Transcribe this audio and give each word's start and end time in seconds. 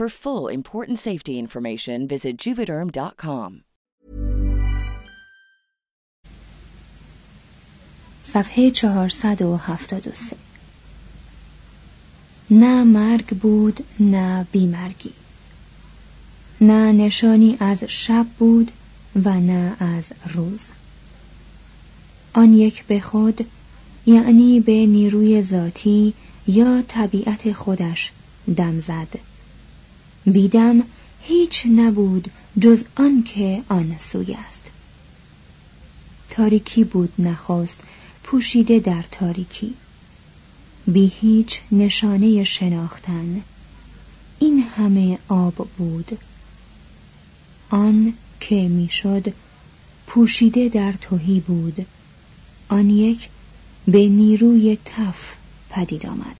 For 0.00 0.08
full 0.08 0.48
important 0.48 0.98
safety 0.98 1.38
information, 1.38 2.08
visit 2.08 2.38
juvederm.com. 2.38 3.64
صفحه 8.22 8.70
473 8.70 10.36
نه 12.50 12.84
مرگ 12.84 13.26
بود 13.26 13.84
نه 14.00 14.46
بیمرگی. 14.52 15.12
نه 16.60 16.92
نشانی 16.92 17.56
از 17.60 17.84
شب 17.84 18.26
بود 18.38 18.72
و 19.24 19.40
نه 19.40 19.76
از 19.80 20.04
روز. 20.34 20.64
آن 22.34 22.52
یک 22.52 22.84
به 22.84 23.00
خود 23.00 23.46
یعنی 24.06 24.60
به 24.60 24.86
نیروی 24.86 25.42
ذاتی 25.42 26.14
یا 26.46 26.82
طبیعت 26.88 27.52
خودش 27.52 28.12
دم 28.56 28.80
زد. 28.80 29.29
بیدم 30.30 30.82
هیچ 31.22 31.66
نبود 31.66 32.30
جز 32.60 32.84
آن 32.96 33.22
که 33.22 33.62
آن 33.68 33.96
سوی 33.98 34.34
است. 34.34 34.62
تاریکی 36.30 36.84
بود 36.84 37.12
نخواست 37.18 37.80
پوشیده 38.22 38.78
در 38.78 39.04
تاریکی. 39.10 39.74
بی 40.86 41.12
هیچ 41.20 41.60
نشانه 41.72 42.44
شناختن. 42.44 43.42
این 44.38 44.62
همه 44.62 45.18
آب 45.28 45.68
بود. 45.78 46.18
آن 47.70 48.14
که 48.40 48.68
می‌شد 48.68 49.32
پوشیده 50.06 50.68
در 50.68 50.92
توهی 50.92 51.40
بود. 51.40 51.86
آن 52.68 52.90
یک 52.90 53.28
به 53.86 54.08
نیروی 54.08 54.78
تف 54.84 55.34
پدید 55.70 56.06
آمد. 56.06 56.39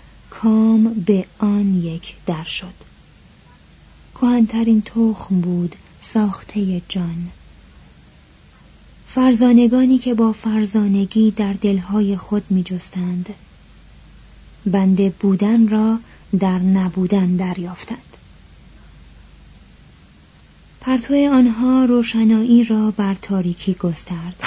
کام 0.31 0.83
به 0.93 1.25
آن 1.39 1.83
یک 1.83 2.15
در 2.25 2.43
شد. 2.43 2.73
کهنترین 4.15 4.81
تخم 4.81 5.41
بود 5.41 5.75
ساخته 6.01 6.81
جان. 6.89 7.27
فرزانگانی 9.07 9.97
که 9.97 10.13
با 10.13 10.31
فرزانگی 10.31 11.31
در 11.31 11.53
دلهای 11.53 12.17
خود 12.17 12.43
می 12.49 12.63
جستند 12.63 13.29
بنده 14.65 15.09
بودن 15.19 15.67
را 15.67 15.99
در 16.39 16.59
نبودن 16.59 17.35
دریافتند. 17.35 18.17
پرتو 20.81 21.13
آنها 21.13 21.85
روشنایی 21.85 22.63
را 22.63 22.91
بر 22.91 23.13
تاریکی 23.13 23.73
گسترد. 23.73 24.43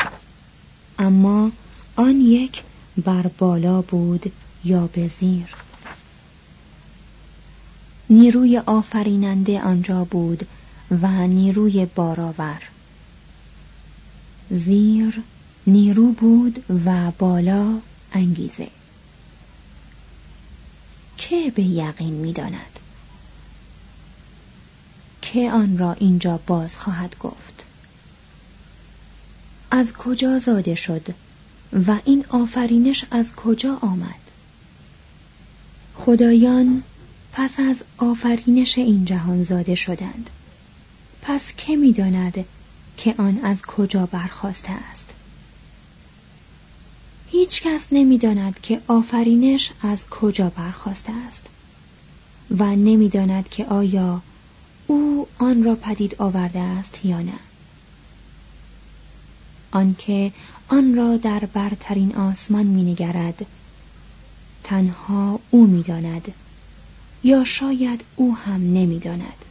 اما 0.99 1.51
آن 1.97 2.21
یک 2.21 2.63
بر 3.05 3.27
بالا 3.39 3.83
بود 3.83 4.33
یا 4.65 4.87
به 4.87 5.09
زیر. 5.09 5.64
نیروی 8.11 8.59
آفریننده 8.59 9.63
آنجا 9.63 10.05
بود 10.05 10.47
و 10.91 11.27
نیروی 11.27 11.87
بارآور 11.87 12.63
زیر 14.51 15.23
نیرو 15.67 16.13
بود 16.13 16.65
و 16.85 17.11
بالا 17.19 17.81
انگیزه. 18.13 18.69
که 21.17 21.53
به 21.55 21.63
یقین 21.63 22.15
می‌داند؟ 22.15 22.79
که 25.23 25.51
آن 25.51 25.79
را 25.79 25.93
اینجا 25.93 26.41
باز 26.47 26.77
خواهد 26.77 27.17
گفت؟ 27.19 27.65
از 29.71 29.93
کجا 29.93 30.39
زاده 30.39 30.75
شد 30.75 31.15
و 31.87 31.99
این 32.05 32.25
آفرینش 32.29 33.05
از 33.11 33.33
کجا 33.33 33.79
آمد؟ 33.83 34.15
خدایان 35.95 36.83
پس 37.37 37.61
از 37.61 37.83
آفرینش 37.99 38.79
این 38.79 39.05
جهان 39.05 39.43
زاده 39.43 39.75
شدند. 39.75 40.31
پس 41.23 41.53
که 41.57 41.77
می‌داند 41.77 42.45
که 42.97 43.15
آن 43.19 43.41
از 43.43 43.63
کجا 43.63 44.07
برخواسته 44.07 44.73
است؟ 44.73 45.07
هیچ 47.31 47.63
کس 47.63 47.87
نمی‌داند 47.93 48.61
که 48.61 48.81
آفرینش 48.89 49.73
از 49.83 50.07
کجا 50.11 50.51
برخواسته 50.51 51.13
است 51.29 51.43
و 52.59 52.65
نمی‌داند 52.65 53.49
که 53.49 53.65
آیا 53.65 54.23
او 54.87 55.27
آن 55.39 55.63
را 55.65 55.75
پدید 55.75 56.17
آورده 56.19 56.61
است 56.61 57.05
یا 57.05 57.21
نه. 57.21 57.39
آنکه 59.73 60.33
آن 60.69 60.95
را 60.95 61.17
در 61.17 61.39
برترین 61.39 62.17
آسمان 62.17 62.67
مینگرد 62.67 63.47
تنها 64.65 65.41
او 65.51 65.67
می‌داند. 65.67 66.35
یا 67.25 67.45
شاید 67.45 68.05
او 68.17 68.37
هم 68.37 68.75
نمی‌داند. 68.75 69.45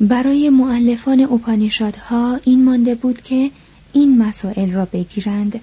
برای 0.00 0.50
معلفان 0.50 1.20
اپانیشادها 1.20 2.40
این 2.44 2.64
مانده 2.64 2.94
بود 2.94 3.22
که 3.22 3.50
این 3.92 4.18
مسائل 4.18 4.72
را 4.72 4.84
بگیرند 4.84 5.60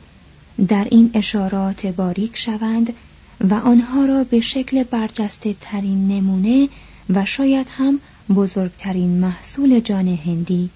در 0.68 0.88
این 0.92 1.12
اشارات 1.14 1.86
باریک 1.86 2.38
شوند 2.38 2.94
و 3.50 3.54
آنها 3.54 4.06
را 4.06 4.24
به 4.24 4.42
شکل 4.42 4.84
برجسته 4.84 5.56
ترین 5.62 6.08
نمونه 6.08 6.70
و 7.10 7.26
شاید 7.26 7.68
هم 7.70 8.00
بزرگترین 8.36 9.10
محصول 9.10 9.80
جان 9.80 10.08
هندی 10.08 10.70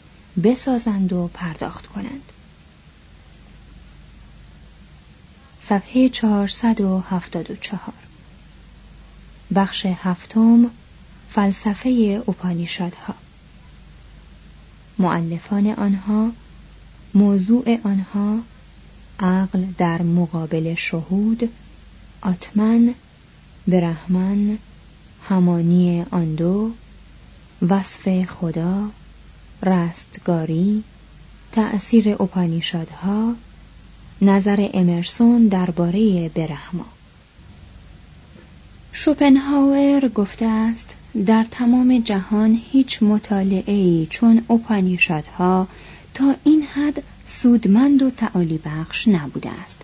بسازند 0.44 1.14
و 1.14 1.30
پرداخت 1.34 1.88
کنند. 1.88 2.32
صفحه 5.62 6.10
474 6.10 8.09
بخش 9.56 9.86
هفتم 9.86 10.70
فلسفه 11.30 12.24
اپانیشادها 12.28 13.14
معلفان 15.00 15.68
آنها 15.68 16.32
موضوع 17.14 17.78
آنها 17.84 18.40
عقل 19.20 19.66
در 19.78 20.02
مقابل 20.02 20.76
شهود 20.76 21.50
آتمن 22.22 22.94
برحمن 23.68 24.58
همانی 25.30 26.06
آن 26.12 26.36
دو 26.36 26.72
وصف 27.62 28.26
خدا 28.26 28.90
رستگاری 29.64 30.84
تأثیر 31.52 32.10
اپانیشادها 32.10 33.34
نظر 34.22 34.70
امرسون 34.74 35.48
درباره 35.48 36.30
برهما. 36.30 36.99
شوپنهاور 38.94 40.08
گفته 40.10 40.46
است 40.46 40.96
در 41.26 41.46
تمام 41.52 42.00
جهان 42.00 42.60
هیچ 42.72 43.04
مطالعه 43.04 44.06
چون 44.06 44.42
اپانیشادها 44.50 45.68
تا 46.14 46.36
این 46.44 46.64
حد 46.64 47.04
سودمند 47.28 48.02
و 48.02 48.10
تعالی 48.10 48.60
بخش 48.66 49.08
نبوده 49.08 49.50
است. 49.50 49.80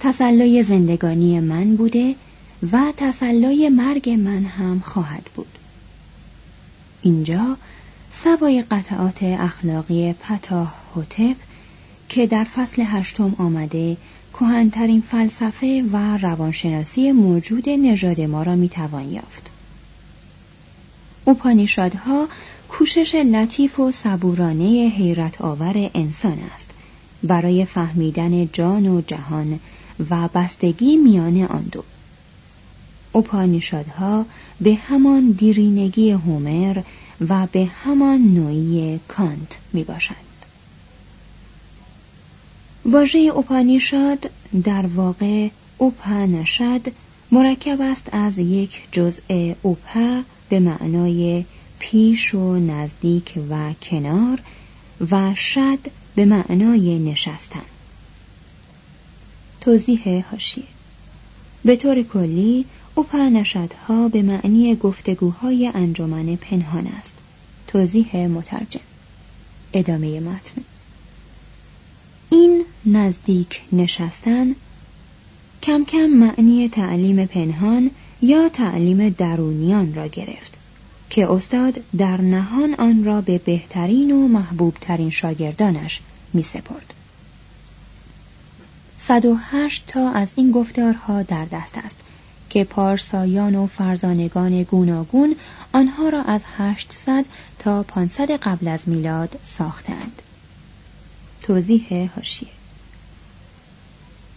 تسلای 0.00 0.62
زندگانی 0.62 1.40
من 1.40 1.76
بوده 1.76 2.14
و 2.72 2.92
تسلای 2.96 3.68
مرگ 3.68 4.10
من 4.10 4.44
هم 4.44 4.80
خواهد 4.80 5.30
بود. 5.34 5.58
اینجا 7.02 7.56
سوای 8.10 8.64
قطعات 8.70 9.22
اخلاقی 9.22 10.12
پتاه 10.12 10.74
هوتپ 10.94 11.36
که 12.08 12.26
در 12.26 12.44
فصل 12.44 12.82
هشتم 12.86 13.34
آمده 13.38 13.96
کهنترین 14.40 15.00
فلسفه 15.00 15.84
و 15.92 16.18
روانشناسی 16.18 17.12
موجود 17.12 17.68
نژاد 17.68 18.20
ما 18.20 18.42
را 18.42 18.56
می‌توان 18.56 19.12
یافت. 19.12 19.50
اوپانیشادها 21.24 22.28
کوشش 22.68 23.14
لطیف 23.14 23.80
و 23.80 23.92
صبورانه 23.92 24.92
حیرت 24.96 25.40
آور 25.40 25.90
انسان 25.94 26.38
است. 26.54 26.70
برای 27.22 27.64
فهمیدن 27.64 28.48
جان 28.52 28.86
و 28.86 29.00
جهان 29.00 29.60
و 30.10 30.28
بستگی 30.28 30.96
میان 30.96 31.42
آن 31.42 31.62
دو. 31.72 31.84
اوپانیشادها 33.12 34.26
به 34.60 34.74
همان 34.74 35.30
دیرینگی 35.30 36.10
هومر 36.10 36.82
و 37.28 37.46
به 37.52 37.64
همان 37.64 38.20
نوعی 38.20 39.00
کانت 39.08 39.58
می 39.72 39.84
باشند. 39.84 40.29
واژه 42.92 43.18
اوپانیشاد 43.18 44.30
در 44.64 44.86
واقع 44.86 45.48
اوپا 45.78 46.26
نشد 46.26 46.80
مرکب 47.30 47.80
است 47.80 48.08
از 48.12 48.38
یک 48.38 48.82
جزء 48.92 49.52
اوپا 49.62 50.22
به 50.48 50.60
معنای 50.60 51.44
پیش 51.78 52.34
و 52.34 52.56
نزدیک 52.56 53.38
و 53.50 53.72
کنار 53.82 54.40
و 55.10 55.34
شد 55.34 55.78
به 56.14 56.24
معنای 56.24 56.98
نشستن. 56.98 57.62
توضیح 59.60 60.24
هاشیه 60.30 60.64
به 61.64 61.76
طور 61.76 62.02
کلی 62.02 62.64
اوپنشدها 62.94 64.08
به 64.08 64.22
معنی 64.22 64.74
گفتگوهای 64.74 65.70
انجمن 65.74 66.36
پنهان 66.36 66.86
است. 66.86 67.16
توضیح 67.66 68.16
مترجم. 68.16 68.80
ادامه 69.72 70.20
متن. 70.20 70.62
این 72.30 72.64
نزدیک 72.86 73.60
نشستن 73.72 74.54
کم 75.62 75.84
کم 75.84 76.06
معنی 76.06 76.68
تعلیم 76.68 77.26
پنهان 77.26 77.90
یا 78.22 78.48
تعلیم 78.48 79.08
درونیان 79.08 79.94
را 79.94 80.06
گرفت 80.06 80.56
که 81.10 81.32
استاد 81.32 81.80
در 81.96 82.20
نهان 82.20 82.74
آن 82.74 83.04
را 83.04 83.20
به 83.20 83.38
بهترین 83.38 84.10
و 84.10 84.28
محبوب 84.28 84.76
ترین 84.80 85.10
شاگردانش 85.10 86.00
می 86.32 86.42
سپرد. 86.42 86.94
108 88.98 89.84
تا 89.88 90.10
از 90.10 90.28
این 90.36 90.50
گفتارها 90.50 91.22
در 91.22 91.44
دست 91.44 91.78
است 91.78 91.96
که 92.50 92.64
پارسایان 92.64 93.54
و 93.54 93.66
فرزانگان 93.66 94.62
گوناگون 94.62 95.36
آنها 95.72 96.08
را 96.08 96.22
از 96.22 96.42
800 96.56 97.24
تا 97.58 97.82
500 97.82 98.30
قبل 98.30 98.68
از 98.68 98.88
میلاد 98.88 99.38
ساختند. 99.44 100.22
توضیح 101.42 102.10
هاشیه 102.16 102.48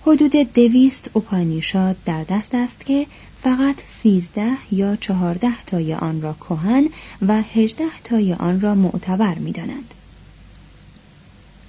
حدود 0.05 0.31
دویست 0.31 1.09
اپانیشاد 1.15 1.95
در 2.05 2.23
دست 2.23 2.55
است 2.55 2.85
که 2.85 3.07
فقط 3.41 3.75
سیزده 4.01 4.51
یا 4.71 4.95
چهارده 4.95 5.61
تای 5.67 5.93
آن 5.93 6.21
را 6.21 6.33
کهن 6.33 6.89
و 7.27 7.41
هجده 7.41 7.89
تای 8.03 8.33
آن 8.33 8.61
را 8.61 8.75
معتبر 8.75 9.35
می 9.35 9.51
دانند. 9.51 9.93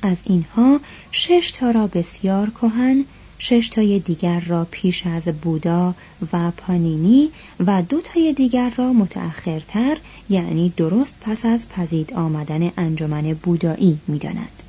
از 0.03 0.17
اینها 0.25 0.81
شش 1.13 1.51
تا 1.51 1.71
را 1.71 1.87
بسیار 1.87 2.51
کهن 2.51 3.05
شش 3.39 3.69
تای 3.69 3.99
دیگر 3.99 4.41
را 4.41 4.67
پیش 4.71 5.07
از 5.07 5.23
بودا 5.23 5.95
و 6.33 6.51
پانینی 6.51 7.31
و 7.67 7.83
دو 7.83 8.01
تای 8.01 8.33
دیگر 8.33 8.71
را 8.77 8.93
متأخرتر 8.93 9.97
یعنی 10.31 10.73
درست 10.77 11.17
پس 11.21 11.45
از 11.45 11.69
پزید 11.69 12.15
آمدن 12.15 12.73
انجمن 12.77 13.35
بودایی 13.35 13.99
می‌دانند. 14.07 14.64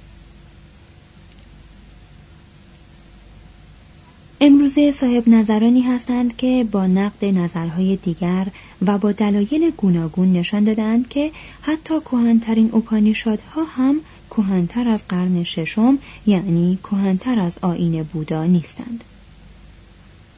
امروزه 4.42 4.92
صاحب 4.92 5.30
نظرانی 5.30 5.82
هستند 5.82 6.38
که 6.38 6.66
با 6.72 6.88
نقد 6.88 7.26
نظرهای 7.26 7.96
دیگر 7.96 8.48
و 8.86 8.98
با 8.98 9.12
دلایل 9.12 9.72
گوناگون 9.78 10.34
نشان 10.34 10.64
دادند 10.64 11.10
که 11.10 11.32
حتی 11.62 12.00
کهنترین 12.00 12.70
اپانیشادها 12.74 13.64
هم 13.64 13.96
کهنتر 14.30 14.88
از 14.88 15.08
قرن 15.08 15.44
ششم 15.44 15.98
یعنی 16.26 16.80
کهنتر 16.84 17.40
از 17.40 17.58
آین 17.62 18.04
بودا 18.04 18.46
نیستند. 18.46 19.04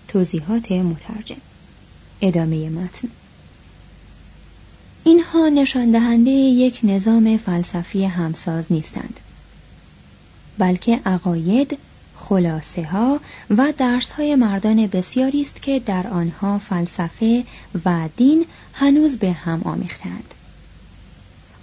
توضیحات 0.07 0.71
مترجم. 0.71 1.41
ادامه 2.21 2.69
متن. 2.69 3.07
اینها 5.03 5.49
نشان 5.49 5.91
دهنده 5.91 6.31
یک 6.31 6.79
نظام 6.83 7.37
فلسفی 7.37 8.05
همساز 8.05 8.65
نیستند 8.69 9.19
بلکه 10.57 10.99
عقاید 11.05 11.77
خلاصه 12.29 12.83
ها 12.83 13.19
و 13.49 13.73
درس 13.77 14.11
های 14.11 14.35
مردان 14.35 14.87
بسیاری 14.87 15.41
است 15.41 15.61
که 15.61 15.79
در 15.79 16.07
آنها 16.07 16.59
فلسفه 16.59 17.43
و 17.85 18.09
دین 18.17 18.45
هنوز 18.73 19.17
به 19.17 19.31
هم 19.31 19.61
آمیختند. 19.63 20.33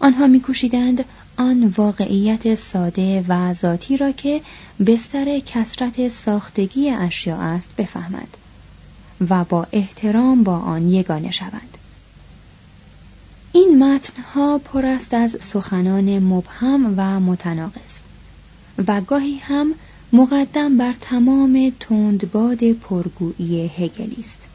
آنها 0.00 0.26
میکوشیدند 0.26 1.04
آن 1.36 1.74
واقعیت 1.76 2.54
ساده 2.54 3.24
و 3.28 3.54
ذاتی 3.54 3.96
را 3.96 4.12
که 4.12 4.40
بستر 4.86 5.38
کسرت 5.38 6.08
ساختگی 6.08 6.90
اشیا 6.90 7.36
است 7.36 7.68
بفهمند 7.78 8.36
و 9.30 9.44
با 9.44 9.66
احترام 9.72 10.42
با 10.42 10.58
آن 10.58 10.88
یگانه 10.88 11.30
شوند. 11.30 11.78
این 13.52 13.84
متنها 13.84 14.58
پر 14.58 14.86
است 14.86 15.14
از 15.14 15.36
سخنان 15.40 16.18
مبهم 16.18 16.94
و 16.96 17.20
متناقض 17.20 18.00
و 18.88 19.00
گاهی 19.00 19.36
هم 19.36 19.74
مقدم 20.14 20.76
بر 20.76 20.94
تمام 21.00 21.72
تندباد 21.80 22.72
پرگویی 22.72 23.70
هگلی 23.76 24.16
است 24.20 24.48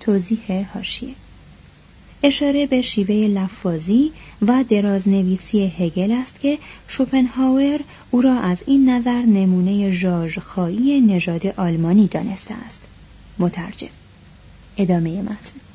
توضیح 0.00 0.72
هاشیه 0.74 1.14
اشاره 2.22 2.66
به 2.66 2.82
شیوه 2.82 3.14
لفاظی 3.14 4.12
و 4.42 4.64
درازنویسی 4.68 5.66
هگل 5.66 6.12
است 6.12 6.40
که 6.40 6.58
شوپنهاور 6.88 7.80
او 8.10 8.20
را 8.20 8.34
از 8.34 8.58
این 8.66 8.90
نظر 8.90 9.22
نمونه 9.22 9.90
ژاژخایی 9.90 11.00
نژاد 11.00 11.46
آلمانی 11.46 12.06
دانسته 12.06 12.54
است. 12.54 12.82
مترجم. 13.38 13.88
ادامه 14.76 15.22
متن 15.22 15.69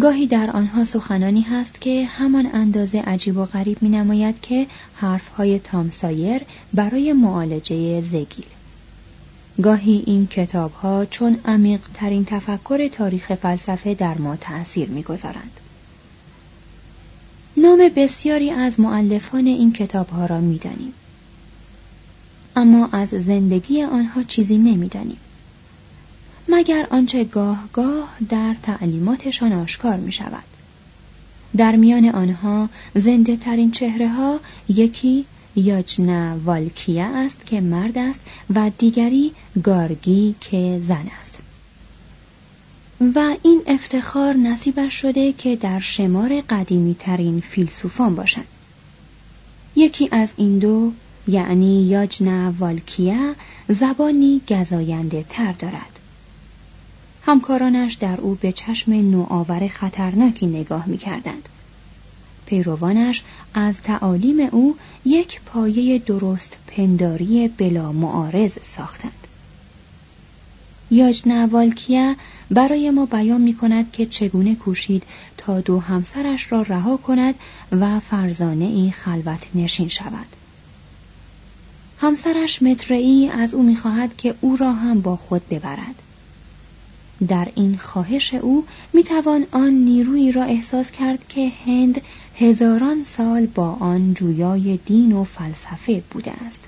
گاهی 0.00 0.26
در 0.26 0.50
آنها 0.50 0.84
سخنانی 0.84 1.40
هست 1.40 1.80
که 1.80 2.04
همان 2.04 2.46
اندازه 2.52 3.00
عجیب 3.00 3.36
و 3.36 3.44
غریب 3.44 3.82
می 3.82 3.88
نماید 3.88 4.40
که 4.40 4.66
حرفهای 4.94 5.58
تامسایر 5.58 6.42
برای 6.72 7.12
معالجه 7.12 8.00
زگیل. 8.00 8.46
گاهی 9.62 10.02
این 10.06 10.26
کتاب 10.26 10.72
ها 10.72 11.04
چون 11.04 11.40
عمیق 11.44 11.80
ترین 11.94 12.24
تفکر 12.24 12.88
تاریخ 12.88 13.34
فلسفه 13.34 13.94
در 13.94 14.18
ما 14.18 14.36
تأثیر 14.36 14.88
می‌گذارند. 14.88 15.60
نام 17.56 17.90
بسیاری 17.96 18.50
از 18.50 18.80
معلفان 18.80 19.46
این 19.46 19.72
کتاب 19.72 20.08
ها 20.08 20.26
را 20.26 20.40
می‌دانیم. 20.40 20.92
اما 22.56 22.88
از 22.92 23.08
زندگی 23.08 23.82
آنها 23.82 24.22
چیزی 24.22 24.58
نمی‌دانیم. 24.58 25.18
مگر 26.48 26.86
آنچه 26.90 27.24
گاه 27.24 27.68
گاه 27.72 28.08
در 28.28 28.56
تعلیماتشان 28.62 29.52
آشکار 29.52 29.96
می 29.96 30.12
شود. 30.12 30.44
در 31.56 31.76
میان 31.76 32.08
آنها 32.08 32.68
زنده 32.94 33.36
ترین 33.36 33.70
چهره 33.70 34.08
ها 34.08 34.40
یکی 34.68 35.24
یاجنا 35.56 36.38
والکیا 36.44 37.06
است 37.06 37.46
که 37.46 37.60
مرد 37.60 37.98
است 37.98 38.20
و 38.54 38.70
دیگری 38.78 39.32
گارگی 39.62 40.34
که 40.40 40.80
زن 40.82 41.06
است. 41.20 41.38
و 43.14 43.36
این 43.42 43.62
افتخار 43.66 44.34
نصیبش 44.34 44.94
شده 44.94 45.32
که 45.32 45.56
در 45.56 45.80
شمار 45.80 46.40
قدیمی 46.40 46.96
ترین 46.98 47.40
فیلسوفان 47.40 48.14
باشند. 48.14 48.46
یکی 49.76 50.08
از 50.12 50.28
این 50.36 50.58
دو 50.58 50.92
یعنی 51.28 51.82
یاجنا 51.82 52.52
والکیا 52.58 53.34
زبانی 53.68 54.40
گزاینده 54.48 55.24
تر 55.28 55.52
دارد. 55.52 55.91
همکارانش 57.26 57.94
در 57.94 58.20
او 58.20 58.34
به 58.34 58.52
چشم 58.52 58.92
نوآور 58.92 59.68
خطرناکی 59.68 60.46
نگاه 60.46 60.88
می 60.88 60.98
کردند. 60.98 61.48
پیروانش 62.46 63.22
از 63.54 63.80
تعالیم 63.80 64.48
او 64.52 64.76
یک 65.04 65.40
پایه 65.46 65.98
درست 65.98 66.56
پنداری 66.66 67.48
بلا 67.48 67.92
معارض 67.92 68.58
ساختند. 68.62 69.26
یاجنوالکیه 70.90 72.16
برای 72.50 72.90
ما 72.90 73.06
بیان 73.06 73.40
می 73.40 73.54
کند 73.54 73.92
که 73.92 74.06
چگونه 74.06 74.54
کوشید 74.54 75.02
تا 75.36 75.60
دو 75.60 75.80
همسرش 75.80 76.52
را 76.52 76.62
رها 76.62 76.96
کند 76.96 77.34
و 77.72 78.00
فرزانه 78.00 78.64
ای 78.64 78.90
خلوت 78.90 79.46
نشین 79.54 79.88
شود. 79.88 80.26
همسرش 82.00 82.62
مترعی 82.62 83.28
از 83.28 83.54
او 83.54 83.62
می‌خواهد 83.62 84.16
که 84.16 84.34
او 84.40 84.56
را 84.56 84.72
هم 84.72 85.00
با 85.00 85.16
خود 85.16 85.48
ببرد. 85.48 85.94
در 87.28 87.48
این 87.54 87.76
خواهش 87.76 88.34
او 88.34 88.64
می‌توان 88.92 89.46
آن 89.52 89.72
نیرویی 89.72 90.32
را 90.32 90.42
احساس 90.42 90.90
کرد 90.90 91.28
که 91.28 91.52
هند 91.66 92.00
هزاران 92.38 93.04
سال 93.04 93.46
با 93.46 93.70
آن 93.70 94.14
جویای 94.14 94.78
دین 94.86 95.12
و 95.12 95.24
فلسفه 95.24 96.02
بوده 96.10 96.32
است. 96.46 96.60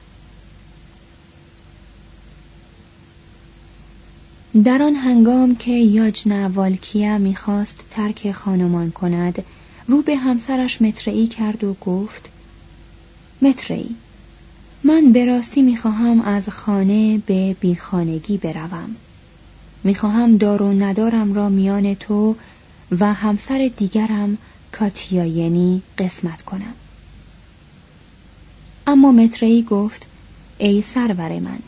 در 4.64 4.82
آن 4.82 4.94
هنگام 4.94 5.56
که 5.56 5.70
یاجنا 5.70 6.48
والکیا 6.48 7.18
می‌خواست 7.18 7.86
ترک 7.90 8.32
خانمان 8.32 8.90
کند 8.90 9.44
رو 9.88 10.02
به 10.02 10.16
همسرش 10.16 10.82
مترعی 10.82 11.26
کرد 11.26 11.64
و 11.64 11.74
گفت 11.74 12.28
مترعی 13.42 13.96
من 14.84 15.12
به 15.12 15.26
راستی 15.26 15.62
می‌خواهم 15.62 16.20
از 16.20 16.48
خانه 16.48 17.18
به 17.18 17.56
بیخانگی 17.60 18.38
بروم. 18.38 18.96
می‌خواهم 19.84 20.36
دار 20.36 20.62
و 20.62 20.72
ندارم 20.72 21.34
را 21.34 21.48
میان 21.48 21.94
تو 21.94 22.36
و 23.00 23.12
همسر 23.12 23.70
دیگرم 23.76 24.38
کاتیاینی 24.72 25.82
قسمت 25.98 26.42
کنم. 26.42 26.74
اما 28.86 29.12
متری 29.12 29.62
گفت 29.62 30.06
ای 30.58 30.82
سرور 30.82 31.38
من 31.38 31.58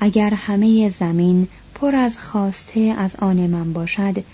اگر 0.00 0.34
همه 0.34 0.90
زمین 0.90 1.48
پر 1.74 1.96
از 1.96 2.18
خواسته 2.18 2.80
از 2.80 3.16
آن 3.16 3.36
من 3.36 3.72
باشد 3.72 4.24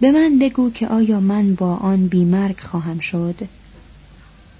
به 0.00 0.10
من 0.10 0.38
بگو 0.38 0.70
که 0.70 0.88
آیا 0.88 1.20
من 1.20 1.54
با 1.54 1.74
آن 1.74 2.06
بیمرگ 2.06 2.60
خواهم 2.60 3.00
شد؟ 3.00 3.48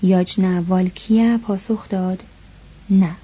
یاجنا 0.02 0.62
والکیه 0.62 1.38
پاسخ 1.38 1.88
داد 1.88 2.22
نه. 2.90 3.16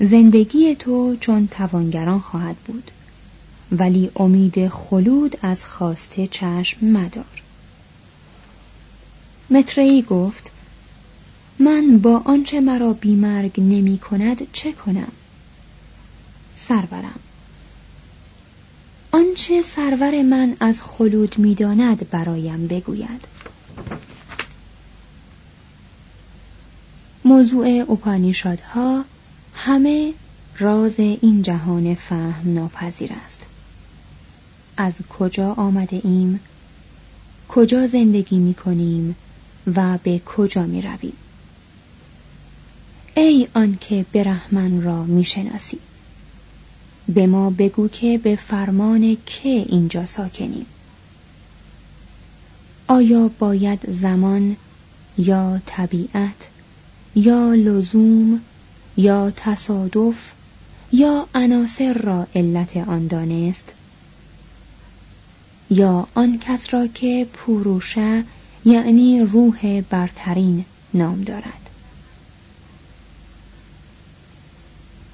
زندگی 0.00 0.74
تو 0.74 1.16
چون 1.20 1.48
توانگران 1.48 2.20
خواهد 2.20 2.56
بود. 2.56 2.90
ولی 3.72 4.10
امید 4.16 4.68
خلود 4.68 5.38
از 5.42 5.64
خواسته 5.64 6.26
چشم 6.26 6.86
مدار. 6.86 7.42
متری 9.50 10.02
گفت 10.02 10.50
من 11.58 11.98
با 11.98 12.22
آنچه 12.24 12.60
مرا 12.60 12.92
بیمرگ 12.92 13.52
نمی 13.60 13.98
کند 13.98 14.52
چه 14.52 14.72
کنم؟ 14.72 15.12
سرورم. 16.56 17.20
آنچه 19.12 19.62
سرور 19.62 20.22
من 20.22 20.56
از 20.60 20.82
خلود 20.82 21.38
می‌داند 21.38 22.10
برایم 22.10 22.66
بگوید. 22.66 23.24
موضوع 27.24 27.86
اپانیشادها 27.90 29.04
همه 29.54 30.12
راز 30.58 31.00
این 31.00 31.42
جهان 31.42 31.94
فهم 31.94 32.54
ناپذیر 32.54 33.12
است. 33.26 33.49
از 34.80 34.94
کجا 35.18 35.52
آمده 35.52 36.00
ایم؟ 36.04 36.40
کجا 37.48 37.86
زندگی 37.86 38.38
می 38.38 38.54
کنیم 38.54 39.16
و 39.76 39.98
به 40.02 40.18
کجا 40.18 40.62
می 40.62 40.82
رویم؟ 40.82 41.12
ای 43.14 43.48
آنکه 43.54 44.06
برهمن 44.12 44.82
را 44.82 45.04
می 45.04 45.24
شناسی. 45.24 45.78
به 47.08 47.26
ما 47.26 47.50
بگو 47.50 47.88
که 47.88 48.18
به 48.18 48.36
فرمان 48.36 49.16
که 49.26 49.48
اینجا 49.48 50.06
ساکنیم. 50.06 50.66
آیا 52.88 53.30
باید 53.38 53.90
زمان 53.90 54.56
یا 55.18 55.60
طبیعت 55.66 56.48
یا 57.14 57.54
لزوم 57.54 58.40
یا 58.96 59.32
تصادف 59.36 60.32
یا 60.92 61.28
عناصر 61.34 61.92
را 61.92 62.26
علت 62.34 62.76
آن 62.76 63.06
دانست؟ 63.06 63.74
یا 65.70 66.08
آن 66.14 66.38
کس 66.38 66.74
را 66.74 66.86
که 66.86 67.26
پوروشه 67.32 68.24
یعنی 68.64 69.20
روح 69.20 69.80
برترین 69.80 70.64
نام 70.94 71.22
دارد. 71.22 71.70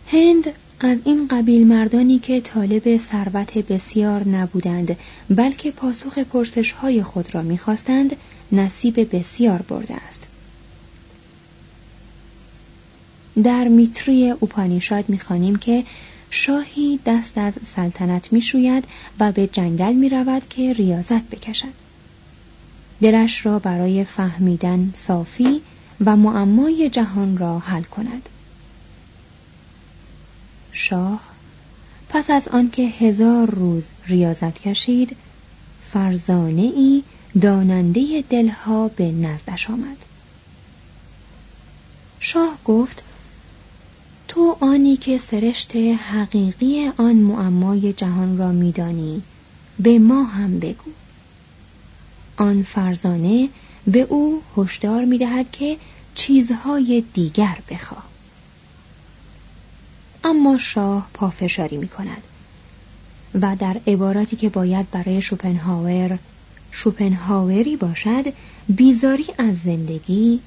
هند 0.06 0.52
از 0.80 0.98
این 1.04 1.28
قبیل 1.28 1.66
مردانی 1.66 2.18
که 2.18 2.40
طالب 2.40 2.98
ثروت 2.98 3.58
بسیار 3.58 4.28
نبودند 4.28 4.96
بلکه 5.30 5.70
پاسخ 5.70 6.18
پرسش 6.18 6.72
های 6.72 7.02
خود 7.02 7.34
را 7.34 7.42
می‌خواستند 7.42 8.16
نصیب 8.52 9.16
بسیار 9.16 9.62
برده 9.62 9.94
است. 9.94 10.26
در 13.42 13.68
میتری 13.68 14.30
اوپانیشاد 14.30 15.08
می‌خوانیم 15.08 15.56
که 15.56 15.84
شاهی 16.30 17.00
دست 17.06 17.38
از 17.38 17.54
سلطنت 17.62 18.32
می 18.32 18.42
شوید 18.42 18.84
و 19.20 19.32
به 19.32 19.46
جنگل 19.46 19.92
می 19.92 20.08
رود 20.08 20.48
که 20.48 20.72
ریاضت 20.72 21.22
بکشد. 21.22 21.86
دلش 23.02 23.46
را 23.46 23.58
برای 23.58 24.04
فهمیدن 24.04 24.92
صافی 24.94 25.62
و 26.04 26.16
معمای 26.16 26.90
جهان 26.90 27.36
را 27.36 27.58
حل 27.58 27.82
کند 27.82 28.28
شاه 30.72 31.20
پس 32.08 32.30
از 32.30 32.48
آنکه 32.48 32.82
هزار 32.82 33.50
روز 33.50 33.88
ریاضت 34.06 34.58
کشید 34.58 35.16
فرزانه 35.92 36.72
ای 36.76 37.02
داننده 37.40 38.24
دلها 38.30 38.88
به 38.88 39.12
نزدش 39.12 39.70
آمد 39.70 39.96
شاه 42.20 42.58
گفت 42.64 43.02
تو 44.36 44.56
آنی 44.60 44.96
که 44.96 45.18
سرشت 45.18 45.76
حقیقی 45.76 46.90
آن 46.96 47.16
معمای 47.16 47.92
جهان 47.92 48.38
را 48.38 48.52
میدانی 48.52 49.22
به 49.78 49.98
ما 49.98 50.24
هم 50.24 50.58
بگو. 50.58 50.90
آن 52.36 52.62
فرزانه 52.62 53.48
به 53.86 54.00
او 54.00 54.42
هشدار 54.56 55.04
می‌دهد 55.04 55.50
که 55.50 55.76
چیزهای 56.14 57.04
دیگر 57.14 57.58
بخواه. 57.70 58.04
اما 60.24 60.58
شاه 60.58 61.08
پافشاری 61.14 61.76
می 61.76 61.88
کند 61.88 62.22
و 63.34 63.56
در 63.58 63.80
عباراتی 63.86 64.36
که 64.36 64.48
باید 64.48 64.90
برای 64.90 65.22
شوپنهاور 65.22 66.18
شوپنهاوری 66.70 67.76
باشد 67.76 68.32
بیزاری 68.68 69.26
از 69.38 69.58
زندگی 69.58 70.40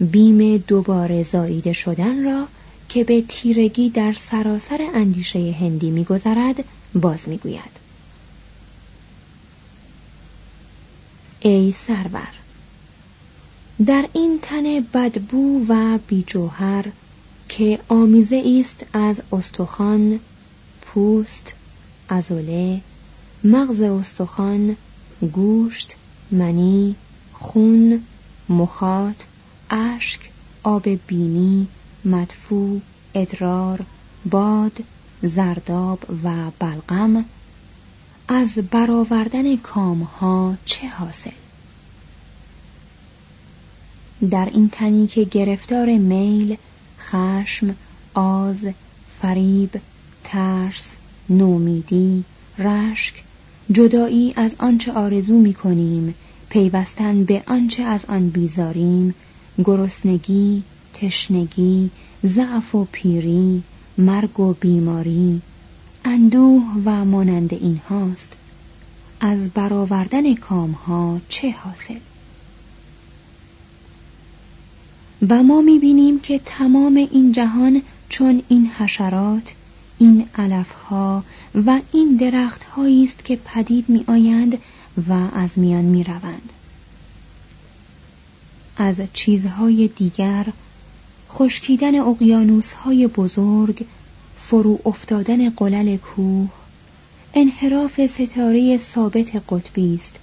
بیم 0.00 0.56
دوباره 0.56 1.22
زاییده 1.22 1.72
شدن 1.72 2.24
را 2.24 2.46
که 2.92 3.04
به 3.04 3.22
تیرگی 3.28 3.90
در 3.90 4.12
سراسر 4.12 4.90
اندیشه 4.94 5.56
هندی 5.60 5.90
میگذرد 5.90 6.64
باز 6.94 7.28
می‌گوید. 7.28 7.82
ای 11.40 11.72
سرور 11.72 12.28
در 13.86 14.08
این 14.12 14.38
تن 14.42 14.80
بدبو 14.80 15.66
و 15.68 15.98
بیجوهر 16.08 16.84
که 17.48 17.78
آمیزه 17.88 18.60
است 18.60 18.86
از 18.92 19.20
استخوان 19.32 20.20
پوست 20.82 21.52
ازوله 22.08 22.80
مغز 23.44 23.80
استخوان 23.80 24.76
گوشت 25.32 25.94
منی 26.30 26.96
خون 27.32 28.02
مخاط 28.48 29.16
اشک 29.70 30.20
آب 30.62 30.88
بینی 30.88 31.68
مدفوع 32.04 32.80
ادرار 33.14 33.80
باد 34.30 34.72
زرداب 35.22 36.04
و 36.24 36.50
بلغم 36.58 37.24
از 38.28 38.58
برآوردن 38.70 39.56
کامها 39.56 40.54
چه 40.64 40.88
حاصل؟ 40.88 41.30
در 44.30 44.48
این 44.52 44.68
تنی 44.68 45.06
که 45.06 45.24
گرفتار 45.24 45.98
میل 45.98 46.56
خشم 46.98 47.76
آز 48.14 48.66
فریب 49.20 49.80
ترس 50.24 50.96
نومیدی 51.28 52.24
رشک 52.58 53.22
جدایی 53.72 54.32
از 54.36 54.54
آنچه 54.58 54.92
آرزو 54.92 55.38
می 55.38 55.54
کنیم 55.54 56.14
پیوستن 56.48 57.24
به 57.24 57.42
آنچه 57.46 57.82
از 57.82 58.04
آن 58.04 58.28
بیزاریم 58.28 59.14
گرسنگی 59.64 60.62
تشنگی 60.94 61.90
ضعف 62.26 62.74
و 62.74 62.86
پیری 62.92 63.62
مرگ 63.98 64.40
و 64.40 64.52
بیماری 64.52 65.42
اندوه 66.04 66.62
و 66.84 67.04
مانند 67.04 67.54
این 67.54 67.80
هاست 67.88 68.36
از 69.20 69.50
برآوردن 69.50 70.34
کامها 70.34 71.20
چه 71.28 71.50
حاصل 71.50 71.98
و 75.28 75.42
ما 75.42 75.60
می‌بینیم 75.60 76.20
که 76.20 76.40
تمام 76.44 76.96
این 76.96 77.32
جهان 77.32 77.82
چون 78.08 78.42
این 78.48 78.66
حشرات 78.66 79.54
این 79.98 80.28
علفها 80.34 81.24
و 81.54 81.80
این 81.92 82.16
درختهایی 82.16 83.04
است 83.04 83.24
که 83.24 83.38
پدید 83.44 83.88
می 83.88 84.04
آیند 84.06 84.58
و 85.08 85.12
از 85.12 85.58
میان 85.58 85.84
می 85.84 86.04
روند. 86.04 86.52
از 88.76 89.00
چیزهای 89.12 89.88
دیگر 89.88 90.46
خشکیدن 91.34 92.00
اقیانوسهای 92.00 93.06
بزرگ 93.06 93.86
فرو 94.36 94.78
افتادن 94.84 95.50
قلل 95.50 95.96
کوه 95.96 96.48
انحراف 97.34 98.06
ستاره 98.06 98.78
ثابت 98.78 99.36
قطبی 99.48 99.94
است. 99.94 100.18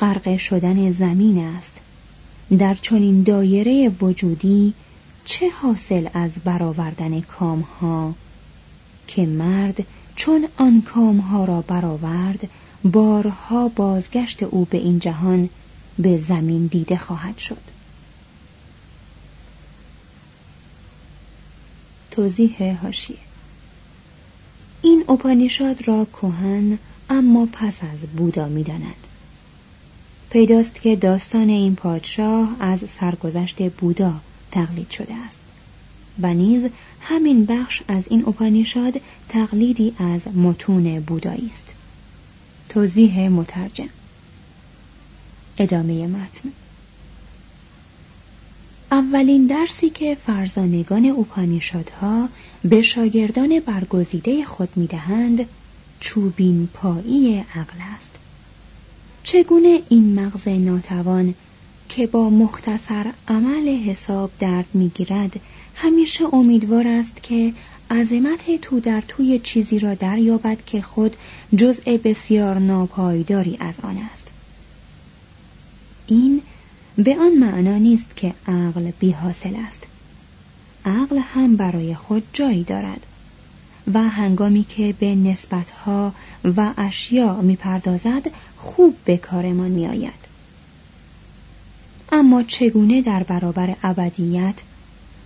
غرق 0.00 0.36
شدن 0.36 0.92
زمین 0.92 1.38
است. 1.38 1.72
در 2.58 2.74
چنین 2.74 3.22
دایره 3.22 3.92
وجودی 4.00 4.74
چه 5.24 5.48
حاصل 5.48 6.08
از 6.14 6.30
برآوردن 6.44 7.20
کامها؟ 7.20 8.14
که 9.06 9.26
مرد 9.26 9.86
چون 10.16 10.48
آن 10.56 10.82
کامها 10.82 11.44
را 11.44 11.60
برآورد 11.60 12.48
بارها 12.84 13.68
بازگشت 13.68 14.42
او 14.42 14.64
به 14.70 14.78
این 14.78 14.98
جهان 14.98 15.48
به 15.98 16.18
زمین 16.18 16.66
دیده 16.66 16.96
خواهد 16.96 17.38
شد. 17.38 17.75
توضیح 22.16 22.82
هاشیه 22.82 23.16
این 24.82 25.04
اپانیشاد 25.08 25.88
را 25.88 26.04
کوهن 26.04 26.78
اما 27.10 27.48
پس 27.52 27.78
از 27.94 28.00
بودا 28.00 28.48
می‌داند. 28.48 29.06
پیداست 30.30 30.74
که 30.74 30.96
داستان 30.96 31.48
این 31.48 31.76
پادشاه 31.76 32.56
از 32.60 32.90
سرگذشت 32.90 33.70
بودا 33.70 34.14
تقلید 34.50 34.90
شده 34.90 35.14
است 35.14 35.38
و 36.20 36.34
نیز 36.34 36.66
همین 37.00 37.44
بخش 37.44 37.82
از 37.88 38.04
این 38.10 38.28
اپانیشاد 38.28 39.00
تقلیدی 39.28 39.92
از 39.98 40.28
متون 40.28 41.00
بودایی 41.00 41.50
است. 41.54 41.74
توضیح 42.68 43.28
مترجم. 43.28 43.88
ادامه 45.58 46.06
متن. 46.06 46.52
اولین 48.92 49.46
درسی 49.46 49.90
که 49.90 50.16
فرزانگان 50.26 51.06
اوپانیشادها 51.06 52.28
به 52.64 52.82
شاگردان 52.82 53.60
برگزیده 53.60 54.44
خود 54.44 54.68
می‌دهند 54.76 55.46
چوبین 56.00 56.68
پایی 56.74 57.38
عقل 57.38 57.78
است. 57.94 58.10
چگونه 59.22 59.80
این 59.88 60.20
مغز 60.20 60.48
ناتوان 60.48 61.34
که 61.88 62.06
با 62.06 62.30
مختصر 62.30 63.12
عمل 63.28 63.68
حساب 63.68 64.30
درد 64.38 64.68
می‌گیرد 64.74 65.40
همیشه 65.74 66.34
امیدوار 66.34 66.88
است 66.88 67.22
که 67.22 67.52
عظمت 67.90 68.60
تو 68.60 68.80
در 68.80 69.00
توی 69.00 69.38
چیزی 69.38 69.78
را 69.78 69.94
دریابد 69.94 70.58
که 70.66 70.82
خود 70.82 71.16
جزء 71.56 71.96
بسیار 72.04 72.58
ناپایداری 72.58 73.56
از 73.60 73.74
آن 73.82 73.98
است. 74.14 74.26
این 76.06 76.42
به 76.98 77.16
آن 77.18 77.32
معنا 77.32 77.78
نیست 77.78 78.16
که 78.16 78.34
عقل 78.46 78.90
بی 78.90 79.10
حاصل 79.10 79.56
است. 79.68 79.86
عقل 80.84 81.18
هم 81.18 81.56
برای 81.56 81.94
خود 81.94 82.22
جایی 82.32 82.64
دارد 82.64 83.06
و 83.94 84.02
هنگامی 84.02 84.64
که 84.64 84.94
به 85.00 85.14
نسبتها 85.14 86.12
و 86.56 86.72
اشیا 86.76 87.40
می‌پردازد 87.40 88.30
خوب 88.56 88.96
به 89.04 89.16
کارمان 89.16 89.70
میآید. 89.70 90.26
اما 92.12 92.42
چگونه 92.42 93.02
در 93.02 93.22
برابر 93.22 93.76
ابدیت 93.82 94.54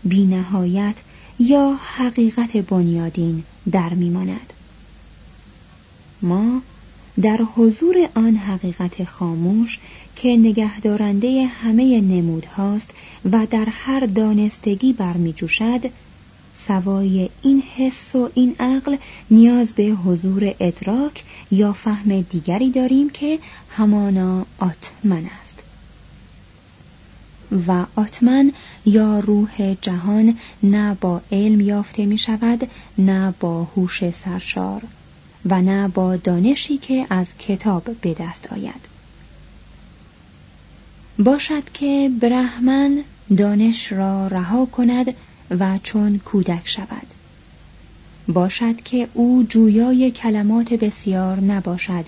بینهایت 0.04 0.94
یا 1.38 1.78
حقیقت 1.96 2.56
بنیادین 2.56 3.44
در 3.70 3.94
میماند؟ 3.94 4.52
ما 6.22 6.62
در 7.22 7.38
حضور 7.56 7.96
آن 8.14 8.36
حقیقت 8.36 9.04
خاموش 9.04 9.78
که 10.16 10.36
نگهدارنده 10.36 11.46
همه 11.46 12.00
نمود 12.00 12.46
هاست 12.46 12.90
و 13.32 13.46
در 13.50 13.68
هر 13.70 14.06
دانستگی 14.06 14.92
برمیجوشد 14.92 15.90
سوای 16.66 17.28
این 17.42 17.62
حس 17.76 18.14
و 18.14 18.30
این 18.34 18.56
عقل 18.60 18.96
نیاز 19.30 19.72
به 19.72 19.84
حضور 19.84 20.54
ادراک 20.60 21.24
یا 21.50 21.72
فهم 21.72 22.20
دیگری 22.20 22.70
داریم 22.70 23.10
که 23.10 23.38
همانا 23.70 24.46
آتمن 24.58 25.24
است. 25.42 25.62
و 27.66 27.84
آتمن 27.96 28.52
یا 28.86 29.18
روح 29.18 29.74
جهان 29.74 30.38
نه 30.62 30.96
با 31.00 31.20
علم 31.32 31.60
یافته 31.60 32.06
می 32.06 32.18
شود 32.18 32.68
نه 32.98 33.34
با 33.40 33.64
هوش 33.64 34.10
سرشار 34.10 34.82
و 35.44 35.62
نه 35.62 35.88
با 35.88 36.16
دانشی 36.16 36.78
که 36.78 37.06
از 37.10 37.26
کتاب 37.38 37.84
به 38.00 38.14
دست 38.14 38.52
آید. 38.52 38.89
باشد 41.24 41.72
که 41.74 42.10
برهمن 42.20 43.04
دانش 43.36 43.92
را 43.92 44.26
رها 44.26 44.66
کند 44.66 45.14
و 45.50 45.78
چون 45.82 46.18
کودک 46.18 46.68
شود 46.68 47.06
باشد 48.28 48.76
که 48.76 49.08
او 49.14 49.46
جویای 49.48 50.10
کلمات 50.10 50.74
بسیار 50.74 51.40
نباشد 51.40 52.04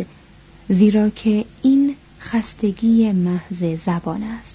زیرا 0.68 1.11
که 1.11 1.44
این 1.62 1.96
خستگی 2.20 3.12
محض 3.12 3.85
زبان 3.85 4.22
است. 4.22 4.55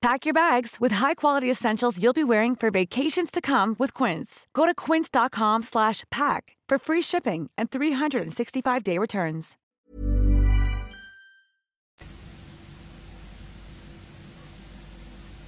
Pack 0.00 0.26
your 0.26 0.34
bags 0.34 0.78
with 0.80 0.92
high-quality 0.92 1.48
essentials 1.50 2.02
you'll 2.02 2.12
be 2.12 2.24
wearing 2.24 2.56
for 2.56 2.70
vacations 2.70 3.30
to 3.30 3.40
come 3.40 3.76
with 3.78 3.94
Quince. 3.94 4.46
Go 4.52 4.66
to 4.66 4.74
quince.com/pack 4.74 6.42
for 6.68 6.78
free 6.86 7.02
shipping 7.02 7.50
and 7.58 7.70
365-day 7.70 8.98
returns. 8.98 9.56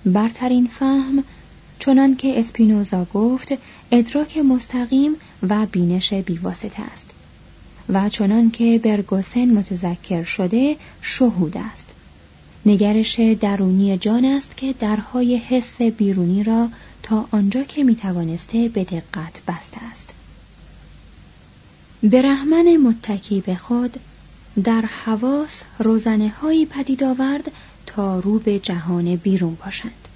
برترین 0.06 0.66
فهم 0.66 1.24
چنان 1.78 2.16
که 2.16 2.40
اسپینوزا 2.40 3.04
گفت 3.04 3.54
ادراک 3.92 4.38
مستقیم 4.38 5.16
و 5.48 5.66
بینش 5.66 6.14
بیواسطه 6.14 6.82
است 6.82 7.10
و 7.88 8.08
چنان 8.08 8.50
که 8.50 8.80
برگوسن 8.84 9.44
متذکر 9.44 10.24
شده 10.24 10.76
شهود 11.00 11.56
است 11.56 11.87
نگرش 12.69 13.19
درونی 13.19 13.97
جان 13.97 14.25
است 14.25 14.57
که 14.57 14.73
درهای 14.79 15.37
حس 15.37 15.81
بیرونی 15.81 16.43
را 16.43 16.69
تا 17.03 17.27
آنجا 17.31 17.63
که 17.63 17.83
می‌توانسته 17.83 18.69
به 18.69 18.83
دقت 18.83 19.41
بسته 19.47 19.77
است. 19.91 20.09
برهمن 22.03 22.77
متکی 22.77 23.41
به 23.41 23.55
خود 23.55 23.99
در 24.63 24.81
حواس 24.81 25.61
روزنه 25.79 26.29
هایی 26.29 26.65
پدید 26.65 27.03
آورد 27.03 27.51
تا 27.85 28.19
رو 28.19 28.39
به 28.39 28.59
جهان 28.59 29.15
بیرون 29.15 29.57
باشند. 29.65 30.07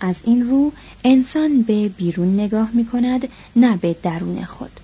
از 0.00 0.16
این 0.24 0.50
رو 0.50 0.72
انسان 1.04 1.62
به 1.62 1.88
بیرون 1.88 2.34
نگاه 2.34 2.70
می 2.72 2.84
کند 2.86 3.28
نه 3.56 3.76
به 3.76 3.96
درون 4.02 4.44
خود. 4.44 4.80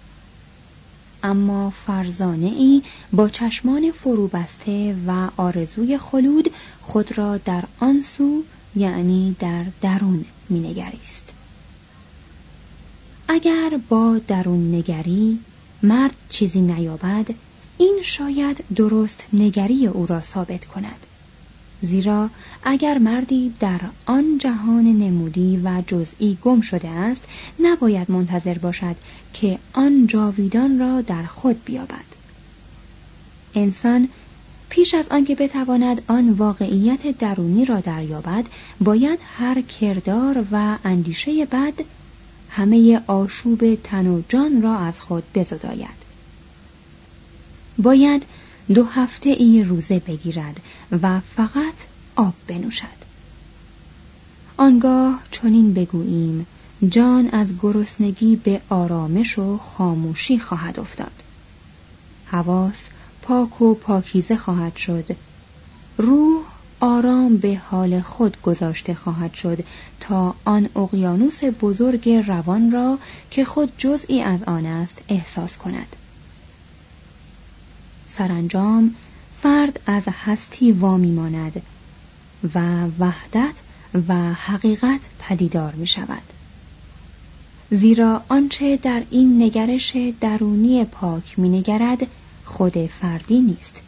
اما 1.26 1.70
فرزانه 1.70 2.46
ای 2.46 2.82
با 3.12 3.28
چشمان 3.28 3.90
فرو 3.90 4.28
بسته 4.28 4.96
و 5.06 5.28
آرزوی 5.36 5.98
خلود 5.98 6.50
خود 6.82 7.18
را 7.18 7.38
در 7.38 7.64
آن 7.80 8.02
سو 8.02 8.42
یعنی 8.76 9.36
در 9.40 9.64
درون 9.80 10.24
مینگریست. 10.48 11.32
اگر 13.28 13.80
با 13.88 14.20
درون 14.28 14.74
نگری 14.74 15.38
مرد 15.82 16.14
چیزی 16.28 16.60
نیابد 16.60 17.26
این 17.78 18.00
شاید 18.04 18.64
درست 18.76 19.24
نگری 19.32 19.86
او 19.86 20.06
را 20.06 20.20
ثابت 20.20 20.64
کند. 20.64 21.05
زیرا 21.82 22.30
اگر 22.62 22.98
مردی 22.98 23.54
در 23.60 23.80
آن 24.06 24.38
جهان 24.38 24.84
نمودی 24.84 25.60
و 25.64 25.82
جزئی 25.86 26.38
گم 26.42 26.60
شده 26.60 26.88
است 26.88 27.24
نباید 27.60 28.10
منتظر 28.10 28.58
باشد 28.58 28.96
که 29.32 29.58
آن 29.72 30.06
جاویدان 30.06 30.78
را 30.78 31.00
در 31.00 31.22
خود 31.22 31.64
بیابد. 31.64 32.16
انسان 33.54 34.08
پیش 34.68 34.94
از 34.94 35.08
آنکه 35.08 35.34
بتواند 35.34 36.02
آن 36.08 36.30
واقعیت 36.30 37.18
درونی 37.18 37.64
را 37.64 37.80
دریابد 37.80 38.46
باید 38.80 39.18
هر 39.38 39.60
کردار 39.62 40.44
و 40.52 40.78
اندیشه 40.84 41.44
بد 41.44 41.74
همه 42.48 43.00
آشوب 43.06 43.74
تن 43.74 44.06
و 44.06 44.22
جان 44.28 44.62
را 44.62 44.78
از 44.78 45.00
خود 45.00 45.24
بزداید. 45.34 46.06
باید 47.78 48.22
دو 48.74 48.84
هفته 48.84 49.30
ای 49.30 49.64
روزه 49.64 49.98
بگیرد 49.98 50.60
و 51.02 51.20
فقط 51.20 51.74
آب 52.16 52.34
بنوشد. 52.46 53.06
آنگاه 54.56 55.22
چنین 55.30 55.74
بگوییم 55.74 56.46
جان 56.88 57.28
از 57.28 57.52
گرسنگی 57.62 58.36
به 58.36 58.60
آرامش 58.68 59.38
و 59.38 59.58
خاموشی 59.58 60.38
خواهد 60.38 60.80
افتاد. 60.80 61.22
حواس 62.24 62.86
پاک 63.22 63.62
و 63.62 63.74
پاکیزه 63.74 64.36
خواهد 64.36 64.76
شد. 64.76 65.16
روح 65.98 66.44
آرام 66.80 67.36
به 67.36 67.60
حال 67.70 68.00
خود 68.00 68.42
گذاشته 68.42 68.94
خواهد 68.94 69.34
شد 69.34 69.64
تا 70.00 70.34
آن 70.44 70.68
اقیانوس 70.76 71.40
بزرگ 71.60 72.08
روان 72.08 72.70
را 72.70 72.98
که 73.30 73.44
خود 73.44 73.72
جزئی 73.78 74.22
از 74.22 74.42
آن 74.42 74.66
است 74.66 74.98
احساس 75.08 75.56
کند. 75.56 75.96
سرانجام 78.18 78.94
فرد 79.42 79.80
از 79.86 80.08
هستی 80.24 80.72
وامی 80.72 81.10
ماند 81.10 81.62
و 82.54 82.86
وحدت 82.98 83.54
و 84.08 84.14
حقیقت 84.32 85.00
پدیدار 85.18 85.74
می 85.74 85.86
شود 85.86 86.22
زیرا 87.70 88.22
آنچه 88.28 88.76
در 88.76 89.02
این 89.10 89.42
نگرش 89.42 89.96
درونی 90.20 90.84
پاک 90.84 91.38
می 91.38 91.48
نگرد 91.48 92.06
خود 92.44 92.86
فردی 92.86 93.40
نیست. 93.40 93.82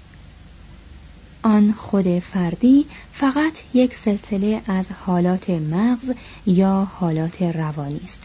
آن 1.43 1.73
خود 1.73 2.19
فردی 2.19 2.87
فقط 3.12 3.53
یک 3.75 3.95
سلسله 3.95 4.62
از 4.67 4.87
حالات 5.07 5.51
مغز 5.51 6.12
یا 6.47 6.88
حالات 6.95 7.43
روانی 7.43 8.01
است. 8.05 8.23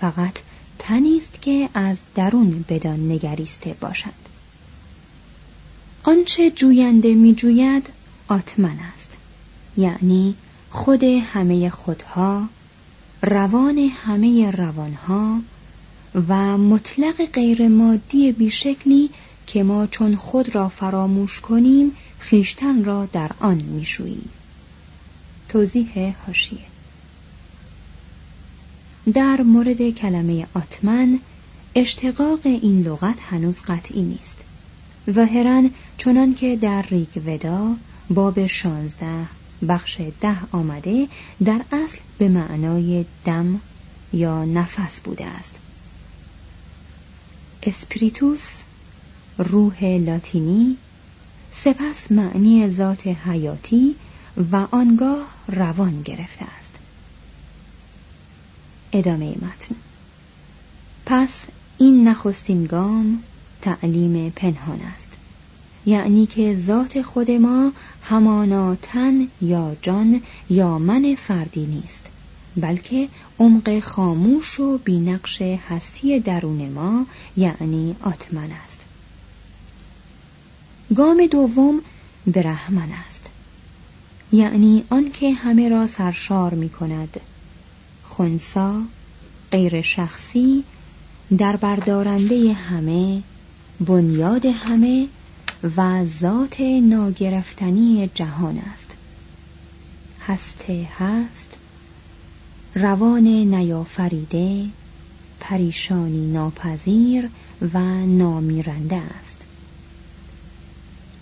فقط 0.00 0.38
تنی 0.78 1.16
است 1.16 1.42
که 1.42 1.68
از 1.74 1.98
درون 2.14 2.64
بدان 2.68 3.12
نگریسته 3.12 3.76
باشد. 3.80 4.33
آنچه 6.06 6.50
جوینده 6.50 7.14
می 7.14 7.34
جوید 7.34 7.88
آتمن 8.28 8.78
است. 8.94 9.16
یعنی 9.76 10.34
خود 10.70 11.04
همه 11.04 11.70
خودها 11.70 12.48
روان 13.22 13.78
همه 13.78 14.50
روانها 14.50 15.40
و 16.28 16.58
مطلق 16.58 17.26
غیر 17.26 17.68
مادی 17.68 18.32
بیشکلی 18.32 19.10
که 19.46 19.62
ما 19.62 19.86
چون 19.86 20.16
خود 20.16 20.54
را 20.54 20.68
فراموش 20.68 21.40
کنیم 21.40 21.92
خیشتن 22.18 22.84
را 22.84 23.06
در 23.06 23.30
آن 23.40 23.56
میشوییم 23.56 24.30
توضیح 25.48 26.14
هاشیه 26.26 26.58
در 29.14 29.40
مورد 29.40 29.90
کلمه 29.90 30.46
آتمن 30.54 31.18
اشتقاق 31.74 32.40
این 32.44 32.82
لغت 32.82 33.20
هنوز 33.20 33.60
قطعی 33.60 34.02
نیست. 34.02 34.43
ظاهرا 35.10 35.62
چنان 35.98 36.34
که 36.34 36.56
در 36.56 36.82
ریگ 36.82 37.22
ودا 37.26 37.76
باب 38.10 38.46
شانزده 38.46 39.26
بخش 39.68 40.00
ده 40.20 40.36
آمده 40.52 41.08
در 41.44 41.60
اصل 41.72 41.98
به 42.18 42.28
معنای 42.28 43.04
دم 43.24 43.60
یا 44.12 44.44
نفس 44.44 45.00
بوده 45.00 45.26
است. 45.26 45.60
اسپریتوس 47.62 48.62
روح 49.38 49.84
لاتینی 49.84 50.76
سپس 51.52 52.12
معنی 52.12 52.70
ذات 52.70 53.06
حیاتی 53.06 53.96
و 54.52 54.56
آنگاه 54.70 55.26
روان 55.48 56.02
گرفته 56.02 56.44
است. 56.58 56.72
ادامه 58.92 59.30
متن. 59.30 59.74
پس 61.06 61.44
این 61.78 62.08
نخستین 62.08 62.64
گام 62.64 63.22
تعلیم 63.64 64.30
پنهان 64.30 64.80
است. 64.96 65.08
یعنی 65.86 66.26
که 66.26 66.56
ذات 66.56 67.02
خود 67.02 67.30
ما 67.30 67.72
همانا 68.02 68.74
تن 68.74 69.28
یا 69.40 69.76
جان 69.82 70.22
یا 70.50 70.78
من 70.78 71.14
فردی 71.14 71.66
نیست 71.66 72.10
بلکه 72.56 73.08
عمق 73.38 73.80
خاموش 73.80 74.60
و 74.60 74.78
بینقش 74.78 75.42
هستی 75.42 76.20
درون 76.20 76.68
ما 76.68 77.06
یعنی 77.36 77.96
آتمن 78.02 78.50
است. 78.64 78.80
گام 80.96 81.26
دوم 81.26 81.80
برهمن 82.26 82.88
است. 83.08 83.30
یعنی 84.32 84.84
آنکه 84.90 85.32
همه 85.32 85.68
را 85.68 85.86
سرشار 85.86 86.54
می 86.54 86.68
کند 86.68 87.20
خونسا 88.04 88.82
غیر 89.52 89.82
شخصی 89.82 90.64
در 91.38 91.56
بردارنده 91.56 92.52
همه 92.52 93.22
بنیاد 93.80 94.46
همه 94.46 95.08
و 95.76 96.04
ذات 96.04 96.60
ناگرفتنی 96.60 98.10
جهان 98.14 98.58
است. 98.58 98.96
هسته 100.20 100.88
هست 100.96 101.58
روان 102.74 103.26
نیافریده 103.26 104.66
پریشانی 105.40 106.32
ناپذیر 106.32 107.30
و 107.74 107.78
نامیرنده 108.06 108.96
است. 108.96 109.36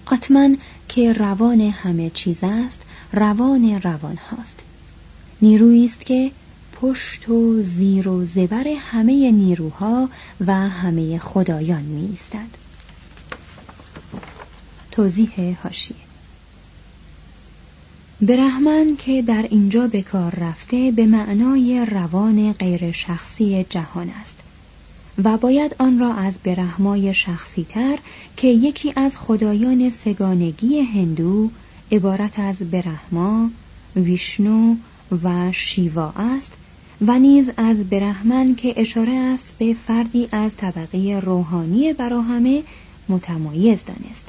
آتمن 0.07 0.59
که 0.89 1.13
روان 1.13 1.61
همه 1.61 2.11
چیز 2.11 2.39
است 2.43 2.83
روان 3.13 3.81
روان 3.83 4.17
هاست. 4.17 4.63
نیرویی 5.43 5.87
است 5.87 6.07
که 6.07 6.33
پشت 6.83 7.29
و 7.29 7.63
زیر 7.63 8.09
و 8.09 8.25
زبر 8.25 8.69
همه 8.79 9.31
نیروها 9.31 10.09
و 10.47 10.55
همه 10.55 11.19
خدایان 11.19 11.83
می 11.83 12.07
ایستد. 12.07 12.49
توضیح 14.91 15.57
هاشیه 15.63 15.97
برهمن 18.21 18.97
که 18.97 19.23
در 19.23 19.47
اینجا 19.51 19.87
به 19.87 20.03
کار 20.03 20.35
رفته 20.35 20.91
به 20.91 21.07
معنای 21.07 21.87
روان 21.91 22.53
غیر 22.53 22.93
شخصی 22.93 23.67
جهان 23.71 24.11
است 24.21 24.37
و 25.25 25.37
باید 25.37 25.77
آن 25.79 25.99
را 25.99 26.15
از 26.15 26.39
برهمای 26.45 27.15
شخصی 27.15 27.67
تر 27.69 27.99
که 28.37 28.49
یکی 28.49 28.93
از 28.97 29.17
خدایان 29.17 29.91
سگانگی 29.91 30.81
هندو 30.81 31.51
عبارت 31.93 32.39
از 32.39 32.57
برهما، 32.57 33.51
ویشنو 33.97 34.77
و 35.23 35.53
شیوا 35.53 36.13
است 36.17 36.53
و 37.07 37.19
نیز 37.19 37.51
از 37.57 37.91
برهمن 37.91 38.55
که 38.55 38.75
اشاره 38.77 39.13
است 39.13 39.55
به 39.59 39.77
فردی 39.87 40.29
از 40.33 40.57
طبقه 40.57 41.21
روحانی 41.25 41.93
براهمه 41.93 42.63
متمایز 43.09 43.85
دانست 43.85 44.29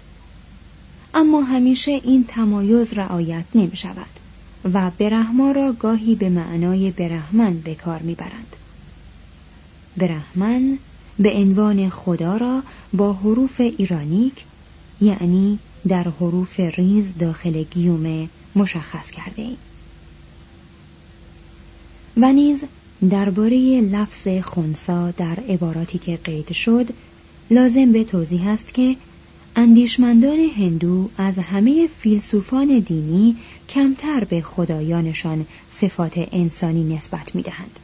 اما 1.13 1.41
همیشه 1.41 1.91
این 1.91 2.25
تمایز 2.27 2.93
رعایت 2.93 3.45
نمی 3.55 3.75
شود 3.75 4.19
و 4.73 4.91
برهما 4.97 5.51
را 5.51 5.71
گاهی 5.71 6.15
به 6.15 6.29
معنای 6.29 6.91
برهمن 6.91 7.59
به 7.59 7.75
کار 7.75 7.99
می 7.99 8.15
برند. 8.15 8.55
برهمن 9.97 10.77
به 11.19 11.33
عنوان 11.33 11.89
خدا 11.89 12.37
را 12.37 12.63
با 12.93 13.13
حروف 13.13 13.59
ایرانیک 13.59 14.43
یعنی 15.01 15.59
در 15.87 16.03
حروف 16.19 16.59
ریز 16.59 17.13
داخل 17.19 17.63
گیومه 17.63 18.29
مشخص 18.55 19.11
کرده 19.11 19.41
ایم. 19.41 19.57
و 22.17 22.33
نیز 22.33 22.63
درباره 23.09 23.81
لفظ 23.81 24.27
خونسا 24.43 25.11
در 25.11 25.39
عباراتی 25.49 25.97
که 25.97 26.19
قید 26.23 26.51
شد 26.51 26.89
لازم 27.51 27.91
به 27.91 28.03
توضیح 28.03 28.47
است 28.47 28.73
که 28.73 28.95
اندیشمندان 29.55 30.39
هندو 30.57 31.09
از 31.17 31.37
همه 31.37 31.89
فیلسوفان 31.99 32.79
دینی 32.79 33.35
کمتر 33.69 34.23
به 34.23 34.41
خدایانشان 34.41 35.45
صفات 35.71 36.27
انسانی 36.31 36.95
نسبت 36.95 37.35
می‌دهند. 37.35 37.79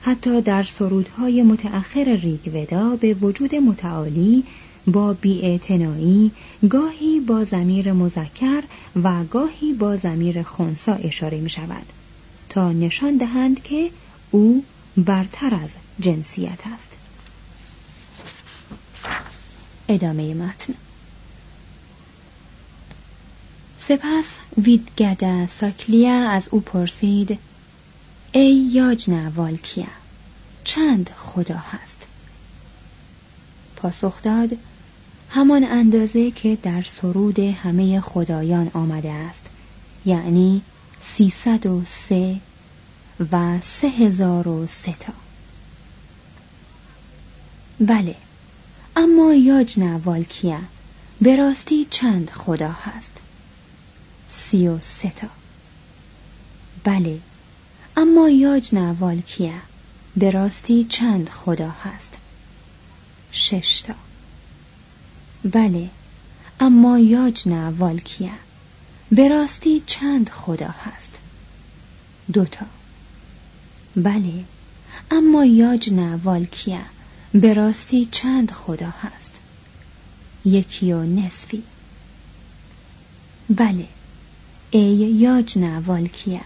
حتی 0.00 0.40
در 0.40 0.62
سرودهای 0.62 1.42
متأخر 1.42 2.04
ریگودا 2.04 2.96
به 2.96 3.14
وجود 3.14 3.54
متعالی 3.54 4.44
با 4.86 5.12
بیاعتنایی 5.12 6.30
گاهی 6.70 7.20
با 7.20 7.44
زمیر 7.44 7.92
مذکر 7.92 8.62
و 9.02 9.24
گاهی 9.24 9.72
با 9.72 9.96
زمیر 9.96 10.42
خونسا 10.42 10.92
اشاره 10.92 11.40
می 11.40 11.50
شود 11.50 11.97
تا 12.48 12.72
نشان 12.72 13.16
دهند 13.16 13.62
که 13.62 13.90
او 14.30 14.64
برتر 14.96 15.54
از 15.54 15.70
جنسیت 16.00 16.66
است. 16.74 16.90
ادامه 19.88 20.34
متن. 20.34 20.74
سپس 23.78 24.34
ویدگدا 24.58 25.46
ساکلیا 25.46 26.30
از 26.30 26.48
او 26.50 26.60
پرسید 26.60 27.38
ای 28.32 28.54
یاجنا 28.54 29.30
والکیا 29.30 29.86
چند 30.64 31.10
خدا 31.18 31.56
هست؟ 31.56 32.06
پاسخ 33.76 34.22
داد 34.22 34.56
همان 35.30 35.64
اندازه 35.64 36.30
که 36.30 36.58
در 36.62 36.82
سرود 36.82 37.38
همه 37.38 38.00
خدایان 38.00 38.70
آمده 38.74 39.10
است 39.10 39.46
یعنی 40.06 40.62
سیصد 41.02 41.66
و 41.66 41.82
سه 41.84 42.40
و 43.32 43.60
سه 43.60 43.88
هزار 43.88 44.48
و 44.48 44.66
تا. 45.00 45.12
بله 47.80 48.14
اما 48.96 49.34
یاجنا 49.34 49.98
والکیا 49.98 50.60
به 51.20 51.36
راستی 51.36 51.84
چند 51.90 52.30
خدا 52.30 52.68
هست؟ 52.72 53.12
سی 54.30 54.68
و 54.68 54.78
تا. 55.16 55.28
بله 56.84 57.18
اما 57.96 58.28
یاجنا 58.28 58.94
والکیا 58.94 59.58
به 60.16 60.30
راستی 60.30 60.84
چند 60.84 61.28
خدا 61.28 61.70
هست؟ 61.70 62.14
شش 63.32 63.80
تا. 63.80 63.94
بله 65.44 65.90
اما 66.60 66.98
یاجنا 66.98 67.72
والکیا 67.72 68.47
به 69.10 69.28
راستی 69.28 69.82
چند 69.86 70.30
خدا 70.30 70.68
هست؟ 70.68 71.18
دوتا. 72.32 72.66
بله 73.96 74.44
اما 75.10 75.44
یاجنا 75.44 76.18
والکیا 76.24 76.80
به 77.32 77.54
راستی 77.54 78.04
چند 78.04 78.50
خدا 78.50 78.90
هست؟ 78.90 79.30
یکی 80.44 80.92
و 80.92 81.02
نصفی. 81.04 81.62
بله 83.50 83.86
ای 84.70 84.96
یاجنا 84.96 85.80
والکیا 85.80 86.40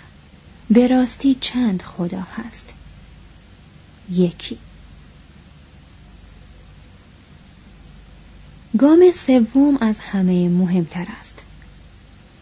به 0.71 0.89
راستی 0.89 1.35
چند 1.35 1.83
خدا 1.83 2.21
هست؟ 2.37 2.75
یکی. 4.11 4.59
گام 8.79 9.13
سوم 9.15 9.77
از 9.81 9.99
همه 9.99 10.49
مهمتر 10.49 11.07
است. 11.21 11.32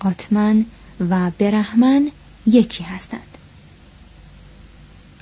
آتمن 0.00 0.64
و 1.10 1.30
برهمن 1.38 2.10
یکی 2.46 2.84
هستند 2.84 3.20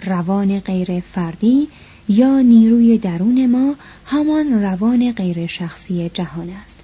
روان 0.05 0.61
غیر 0.61 1.01
فردی 1.01 1.69
یا 2.09 2.41
نیروی 2.41 2.99
درون 2.99 3.47
ما 3.47 3.75
همان 4.07 4.63
روان 4.63 5.13
غیر 5.13 5.47
شخصی 5.47 6.11
جهان 6.15 6.51
است 6.51 6.77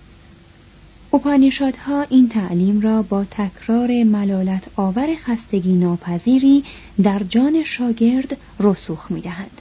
اپانیشادها 1.13 2.03
این 2.03 2.29
تعلیم 2.29 2.81
را 2.81 3.03
با 3.03 3.25
تکرار 3.25 4.05
ملالت 4.05 4.65
آور 4.77 5.09
خستگی 5.27 5.73
ناپذیری 5.73 6.65
در 7.03 7.23
جان 7.29 7.65
شاگرد 7.65 8.37
رسوخ 8.61 9.11
می 9.11 9.21
دهند. 9.21 9.61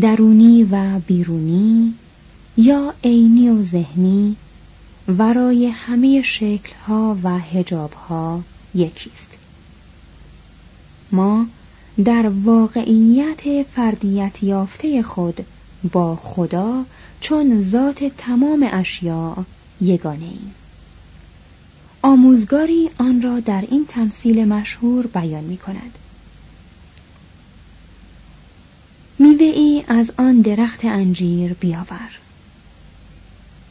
درونی 0.00 0.64
و 0.64 0.98
بیرونی 1.06 1.94
یا 2.56 2.94
عینی 3.04 3.48
و 3.48 3.62
ذهنی 3.62 4.36
ورای 5.08 5.66
همه 5.66 6.22
شکلها 6.22 7.18
و 7.22 7.38
هجابها 7.38 8.40
یکیست 8.74 9.38
ما 11.12 11.46
در 12.04 12.28
واقعیت 12.44 13.62
فردیت 13.62 14.42
یافته 14.42 15.02
خود 15.02 15.46
با 15.92 16.16
خدا 16.16 16.84
چون 17.20 17.62
ذات 17.62 18.04
تمام 18.04 18.68
اشیاء 18.72 19.36
یگانه 19.80 20.24
ایم. 20.24 20.54
آموزگاری 22.02 22.90
آن 22.98 23.22
را 23.22 23.40
در 23.40 23.64
این 23.70 23.86
تمثیل 23.86 24.44
مشهور 24.44 25.06
بیان 25.06 25.44
می 25.44 25.56
کند. 25.56 25.98
میوه 29.18 29.46
ای 29.46 29.84
از 29.88 30.12
آن 30.18 30.40
درخت 30.40 30.84
انجیر 30.84 31.52
بیاور. 31.52 32.17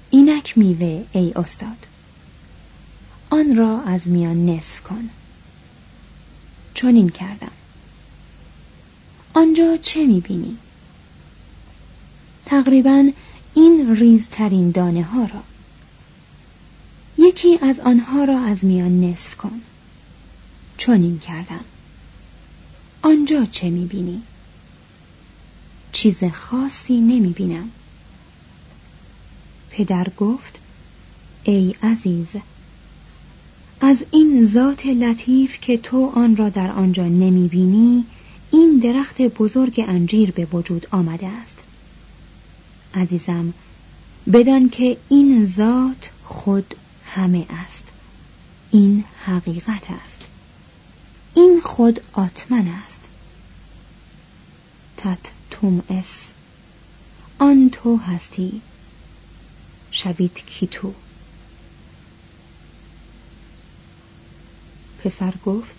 اینک 0.10 0.58
میوه 0.58 1.06
ای 1.12 1.34
استاد. 1.36 1.86
آن 3.30 3.56
را 3.56 3.82
از 3.82 4.08
میان 4.08 4.46
نصف 4.46 4.82
کن. 4.82 5.10
چنین 6.74 7.10
کردم. 7.10 7.52
آنجا 9.34 9.78
چه 9.78 10.06
می‌بینی؟ 10.06 10.58
تقریبا 12.46 13.12
این 13.54 13.96
ریزترین 13.96 14.72
دانه 14.72 15.04
ها 15.04 15.24
را 15.24 15.44
یکی 17.18 17.58
از 17.62 17.80
آنها 17.80 18.24
را 18.24 18.40
از 18.40 18.66
میان 18.66 19.04
نصف 19.04 19.36
کن 19.36 19.62
چنین 20.78 21.20
کردم 21.20 21.66
آنجا 23.02 23.46
چه 23.46 23.70
می‌بینی؟ 23.70 24.22
چیز 25.92 26.24
خاصی 26.24 27.02
نمی‌بینم 27.02 27.72
پدر 29.78 30.08
گفت 30.18 30.60
ای 31.44 31.76
عزیز 31.84 32.28
از 33.82 34.04
این 34.12 34.46
ذات 34.46 34.86
لطیف 34.86 35.60
که 35.62 35.78
تو 35.78 36.12
آن 36.16 36.36
را 36.36 36.50
در 36.50 36.72
آنجا 36.72 37.04
نمی‌بینی 37.04 38.06
این 38.52 38.80
درخت 38.80 39.22
بزرگ 39.22 39.86
انجیر 39.88 40.32
به 40.32 40.46
وجود 40.46 40.88
آمده 40.92 41.28
است. 41.28 41.58
عزیزم 42.94 43.54
بدان 44.34 44.70
که 44.70 44.98
این 45.10 45.46
ذات 45.46 46.10
خود 46.24 46.76
همه 47.06 47.46
است. 47.50 47.84
این 48.72 49.04
حقیقت 49.26 49.92
است. 50.06 50.22
این 51.36 51.62
خود 51.64 52.02
آتمن 52.14 52.68
است. 52.68 53.02
تت 54.98 55.20
توم 55.52 55.84
اس 55.90 56.32
آن 57.40 57.70
تو 57.70 57.98
هستی. 57.98 58.62
شوید 59.98 60.44
کی 60.46 60.68
تو؟ 60.68 60.94
پسر 65.04 65.34
گفت 65.46 65.76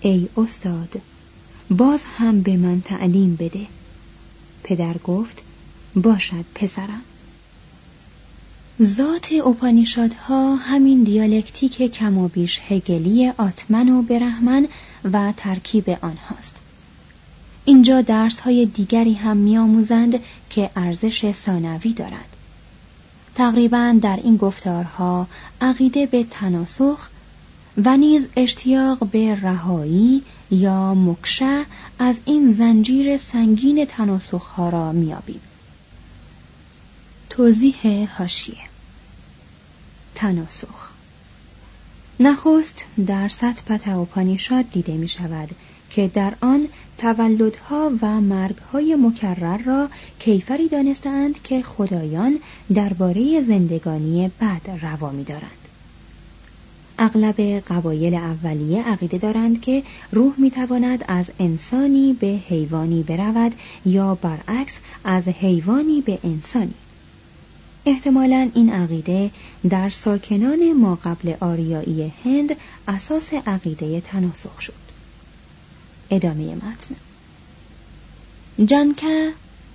ای 0.00 0.28
استاد 0.36 1.00
باز 1.70 2.04
هم 2.18 2.42
به 2.42 2.56
من 2.56 2.80
تعلیم 2.80 3.36
بده. 3.36 3.66
پدر 4.62 4.98
گفت 4.98 5.42
باشد 5.94 6.44
پسرم. 6.54 7.02
ذات 8.82 9.32
اپانیشادها 9.32 10.56
همین 10.56 11.02
دیالکتیک 11.02 11.92
کم 11.92 12.18
و 12.18 12.28
بیش 12.28 12.60
هگلی 12.68 13.28
آتمن 13.28 13.88
و 13.88 14.02
برهمن 14.02 14.68
و 15.12 15.32
ترکیب 15.36 15.90
آنهاست. 15.90 16.56
اینجا 17.64 18.00
درس 18.00 18.40
های 18.40 18.66
دیگری 18.66 19.14
هم 19.14 19.36
میآموزند 19.36 20.18
که 20.50 20.70
ارزش 20.76 21.32
ثانوی 21.32 21.92
دارد 21.92 22.29
تقریبا 23.40 23.98
در 24.02 24.16
این 24.16 24.36
گفتارها 24.36 25.26
عقیده 25.60 26.06
به 26.06 26.24
تناسخ 26.24 27.08
و 27.84 27.96
نیز 27.96 28.26
اشتیاق 28.36 29.06
به 29.06 29.34
رهایی 29.34 30.22
یا 30.50 30.94
مکشه 30.94 31.64
از 31.98 32.16
این 32.24 32.52
زنجیر 32.52 33.16
سنگین 33.16 33.84
تناسخها 33.84 34.68
را 34.68 34.92
میابیم 34.92 35.40
توضیح 37.30 38.08
هاشیه 38.18 38.64
تناسخ. 40.14 40.88
نخست 42.20 42.84
در 43.06 43.28
سطح 43.28 44.04
پانیشاد 44.04 44.70
دیده 44.70 44.92
می 44.92 45.08
شود 45.08 45.48
که 45.90 46.08
در 46.08 46.34
آن 46.40 46.68
تولدها 47.00 47.92
و 48.02 48.20
مرگهای 48.20 48.96
مکرر 48.96 49.56
را 49.56 49.88
کیفری 50.18 50.68
دانستند 50.68 51.42
که 51.42 51.62
خدایان 51.62 52.38
درباره 52.74 53.40
زندگانی 53.40 54.30
بعد 54.38 54.70
روا 54.82 55.10
می 55.10 55.24
دارند. 55.24 55.50
اغلب 56.98 57.40
قبایل 57.40 58.14
اولیه 58.14 58.82
عقیده 58.82 59.18
دارند 59.18 59.60
که 59.60 59.82
روح 60.12 60.34
می‌تواند 60.38 61.04
از 61.08 61.26
انسانی 61.38 62.12
به 62.20 62.26
حیوانی 62.26 63.02
برود 63.02 63.52
یا 63.86 64.14
برعکس 64.14 64.78
از 65.04 65.28
حیوانی 65.28 66.00
به 66.00 66.18
انسانی 66.24 66.74
احتمالا 67.86 68.50
این 68.54 68.72
عقیده 68.72 69.30
در 69.70 69.88
ساکنان 69.88 70.72
ما 70.72 70.98
قبل 71.04 71.34
آریایی 71.40 72.12
هند 72.24 72.56
اساس 72.88 73.32
عقیده 73.46 74.00
تناسخ 74.00 74.60
شد 74.60 74.89
ادامه 76.10 76.54
متن. 76.54 76.94
جنکه 78.66 79.32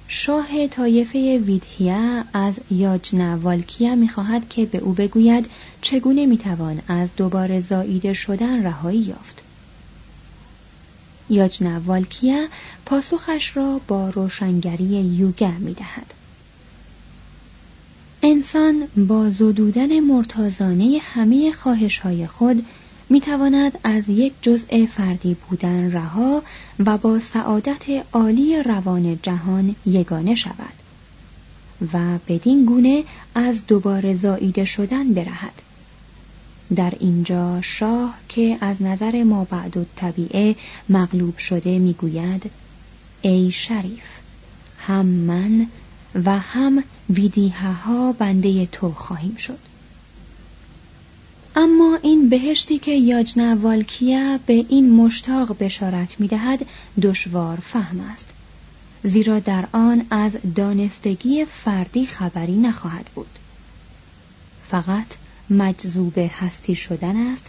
شاه 0.07 0.67
طایفه 0.67 1.37
ویدهیا 1.37 2.23
از 2.33 2.59
یاجنا 2.71 3.37
والکیا 3.37 3.95
می‌خواهد 3.95 4.49
که 4.49 4.65
به 4.65 4.77
او 4.77 4.93
بگوید 4.93 5.45
چگونه 5.81 6.25
می‌توان 6.25 6.81
از 6.87 7.09
دوباره 7.15 7.61
زاییده 7.61 8.13
شدن 8.13 8.63
رهایی 8.63 8.99
یافت. 8.99 9.41
یاجنا 11.29 11.81
والکیا 11.85 12.47
پاسخش 12.85 13.57
را 13.57 13.81
با 13.87 14.09
روشنگری 14.09 14.85
یوگا 14.85 15.51
می‌دهد. 15.51 16.13
انسان 18.23 18.87
با 19.07 19.29
زدودن 19.29 19.99
مرتازانه 19.99 20.99
همه 21.01 21.51
خواهش 21.51 21.97
های 21.97 22.27
خود 22.27 22.65
می 23.09 23.21
تواند 23.21 23.79
از 23.83 24.09
یک 24.09 24.33
جزء 24.41 24.85
فردی 24.85 25.33
بودن 25.49 25.91
رها 25.91 26.43
و 26.79 26.97
با 26.97 27.19
سعادت 27.19 27.85
عالی 28.13 28.63
روان 28.63 29.19
جهان 29.23 29.75
یگانه 29.85 30.35
شود 30.35 30.73
و 31.93 32.19
بدین 32.27 32.65
گونه 32.65 33.03
از 33.35 33.67
دوباره 33.67 34.15
زاییده 34.15 34.65
شدن 34.65 35.13
برهد. 35.13 35.61
در 36.75 36.93
اینجا 36.99 37.61
شاه 37.61 38.15
که 38.29 38.57
از 38.61 38.81
نظر 38.81 39.23
ما 39.23 39.43
بعد 39.43 39.85
طبیعه 39.95 40.55
مغلوب 40.89 41.37
شده 41.37 41.79
می‌گوید 41.79 42.51
ای 43.21 43.51
شریف 43.51 44.03
هم 44.79 45.05
من 45.05 45.67
و 46.25 46.39
هم 46.39 46.83
ویدیه 47.09 47.73
ها 47.73 48.13
بنده 48.13 48.65
تو 48.65 48.91
خواهیم 48.91 49.35
شد. 49.35 49.74
اما 51.57 51.99
این 52.01 52.29
بهشتی 52.29 52.79
که 52.79 52.91
یاجنا 52.91 53.55
والکیا 53.55 54.39
به 54.45 54.53
این 54.53 54.91
مشتاق 54.91 55.57
بشارت 55.57 56.19
می‌دهد 56.19 56.65
دشوار 57.01 57.57
فهم 57.57 57.99
است. 57.99 58.27
زیرا 59.03 59.39
در 59.39 59.67
آن 59.71 60.05
از 60.09 60.37
دانستگی 60.55 61.45
فردی 61.45 62.05
خبری 62.05 62.57
نخواهد 62.57 63.05
بود. 63.15 63.39
فقط 64.69 65.07
مجذوب 65.49 66.13
هستی 66.17 66.75
شدن 66.75 67.17
است 67.17 67.45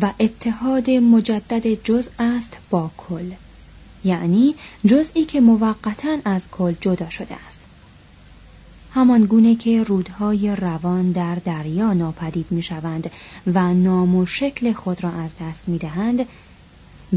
و 0.00 0.12
اتحاد 0.20 0.90
مجدد 0.90 1.84
جزء 1.84 2.10
است 2.18 2.56
با 2.70 2.90
کل. 2.96 3.30
یعنی 4.04 4.54
جزئی 4.86 5.24
که 5.24 5.40
موقتا 5.40 6.18
از 6.24 6.42
کل 6.50 6.74
جدا 6.80 7.10
شده 7.10 7.34
است. 7.48 7.49
همان 8.94 9.24
گونه 9.24 9.54
که 9.54 9.82
رودهای 9.82 10.56
روان 10.56 11.12
در 11.12 11.34
دریا 11.34 11.92
ناپدید 11.92 12.46
می 12.50 12.62
شوند 12.62 13.10
و 13.46 13.74
نام 13.74 14.14
و 14.14 14.26
شکل 14.26 14.72
خود 14.72 15.04
را 15.04 15.10
از 15.10 15.30
دست 15.40 15.68
می 15.68 15.78
دهند 15.78 16.26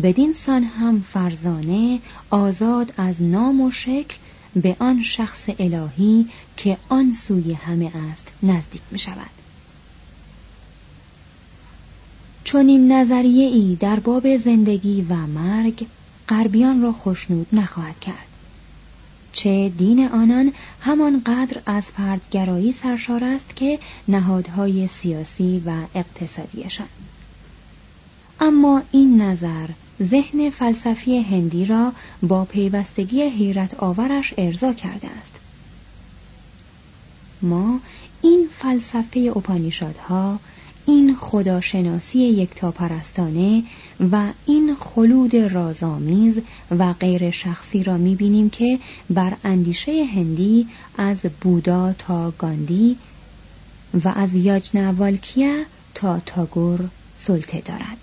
بدین 0.04 0.34
سان 0.34 0.64
هم 0.64 1.02
فرزانه 1.02 2.00
آزاد 2.30 2.94
از 2.98 3.22
نام 3.22 3.62
و 3.62 3.72
شکل 3.72 4.18
به 4.56 4.76
آن 4.80 5.04
شخص 5.04 5.50
الهی 5.60 6.26
که 6.58 6.78
آن 6.90 7.14
سوی 7.14 7.54
همه 7.54 7.92
است 8.12 8.32
نزدیک 8.44 8.82
می 8.92 9.00
شود 9.00 9.30
چون 12.44 12.68
این 12.68 12.92
نظریه 12.92 13.48
ای 13.48 13.78
در 13.80 14.00
باب 14.00 14.38
زندگی 14.38 15.06
و 15.10 15.16
مرگ 15.16 15.88
غربیان 16.30 16.82
را 16.82 16.92
خوشنود 16.92 17.48
نخواهد 17.54 18.00
کرد. 18.00 18.33
چه 19.34 19.70
دین 19.78 20.08
آنان 20.08 20.54
همانقدر 20.80 21.62
از 21.66 21.84
فردگرایی 21.84 22.72
سرشار 22.72 23.24
است 23.24 23.56
که 23.56 23.80
نهادهای 24.08 24.88
سیاسی 24.88 25.64
و 25.66 25.72
اقتصادیشان. 25.96 26.88
اما 28.40 28.82
این 28.92 29.22
نظر 29.22 29.68
ذهن 30.02 30.50
فلسفی 30.50 31.22
هندی 31.22 31.66
را 31.66 31.94
با 32.24 32.46
پیوستگی 32.46 33.22
حیرت 33.22 33.74
آورش 33.74 34.34
ارضا 34.38 34.74
کرده 34.74 35.08
است. 35.22 35.40
ما 37.42 37.80
این 38.22 38.48
فلسفه 38.60 39.34
اپانیشادها 39.36 40.40
این 40.86 41.16
خداشناسی 41.16 42.20
یکتاپرستانه 42.20 43.64
و 44.12 44.32
این 44.46 44.76
خلود 44.76 45.36
رازآمیز 45.36 46.42
و 46.80 46.94
غیر 46.94 47.32
شخصی 47.32 47.84
را 47.84 47.98
می‌بینیم 47.98 48.50
که 48.50 48.80
بر 49.10 49.38
اندیشه 49.44 50.06
هندی 50.06 50.68
از 50.98 51.20
بودا 51.42 51.94
تا 51.98 52.32
گاندی 52.32 52.98
و 54.04 54.10
از 54.16 54.34
یاجنوالکیا 54.34 55.64
تا 55.96 56.20
تاگور 56.20 56.90
سلطه 57.18 57.62
دارد. 57.62 57.98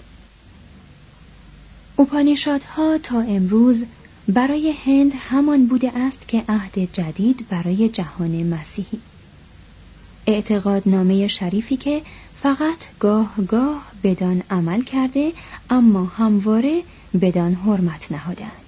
اپانیشادها 1.99 2.99
تا 2.99 3.21
امروز 3.21 3.85
برای 4.29 4.75
هند 4.85 5.13
همان 5.17 5.67
بوده 5.67 5.99
است 5.99 6.29
که 6.29 6.45
عهد 6.49 6.93
جدید 6.93 7.47
برای 7.49 7.89
جهان 7.89 8.43
مسیحی. 8.43 9.01
اعتقادنامه 10.27 11.29
شریفی 11.29 11.77
که 11.77 12.03
فقط 12.43 12.85
گاه 13.01 13.35
گاه 13.49 13.93
بدان 14.03 14.43
عمل 14.51 14.83
کرده 14.83 15.33
اما 15.71 16.05
همواره 16.05 16.83
بدان 17.21 17.55
حرمت 17.55 18.13
نهادند 18.13 18.60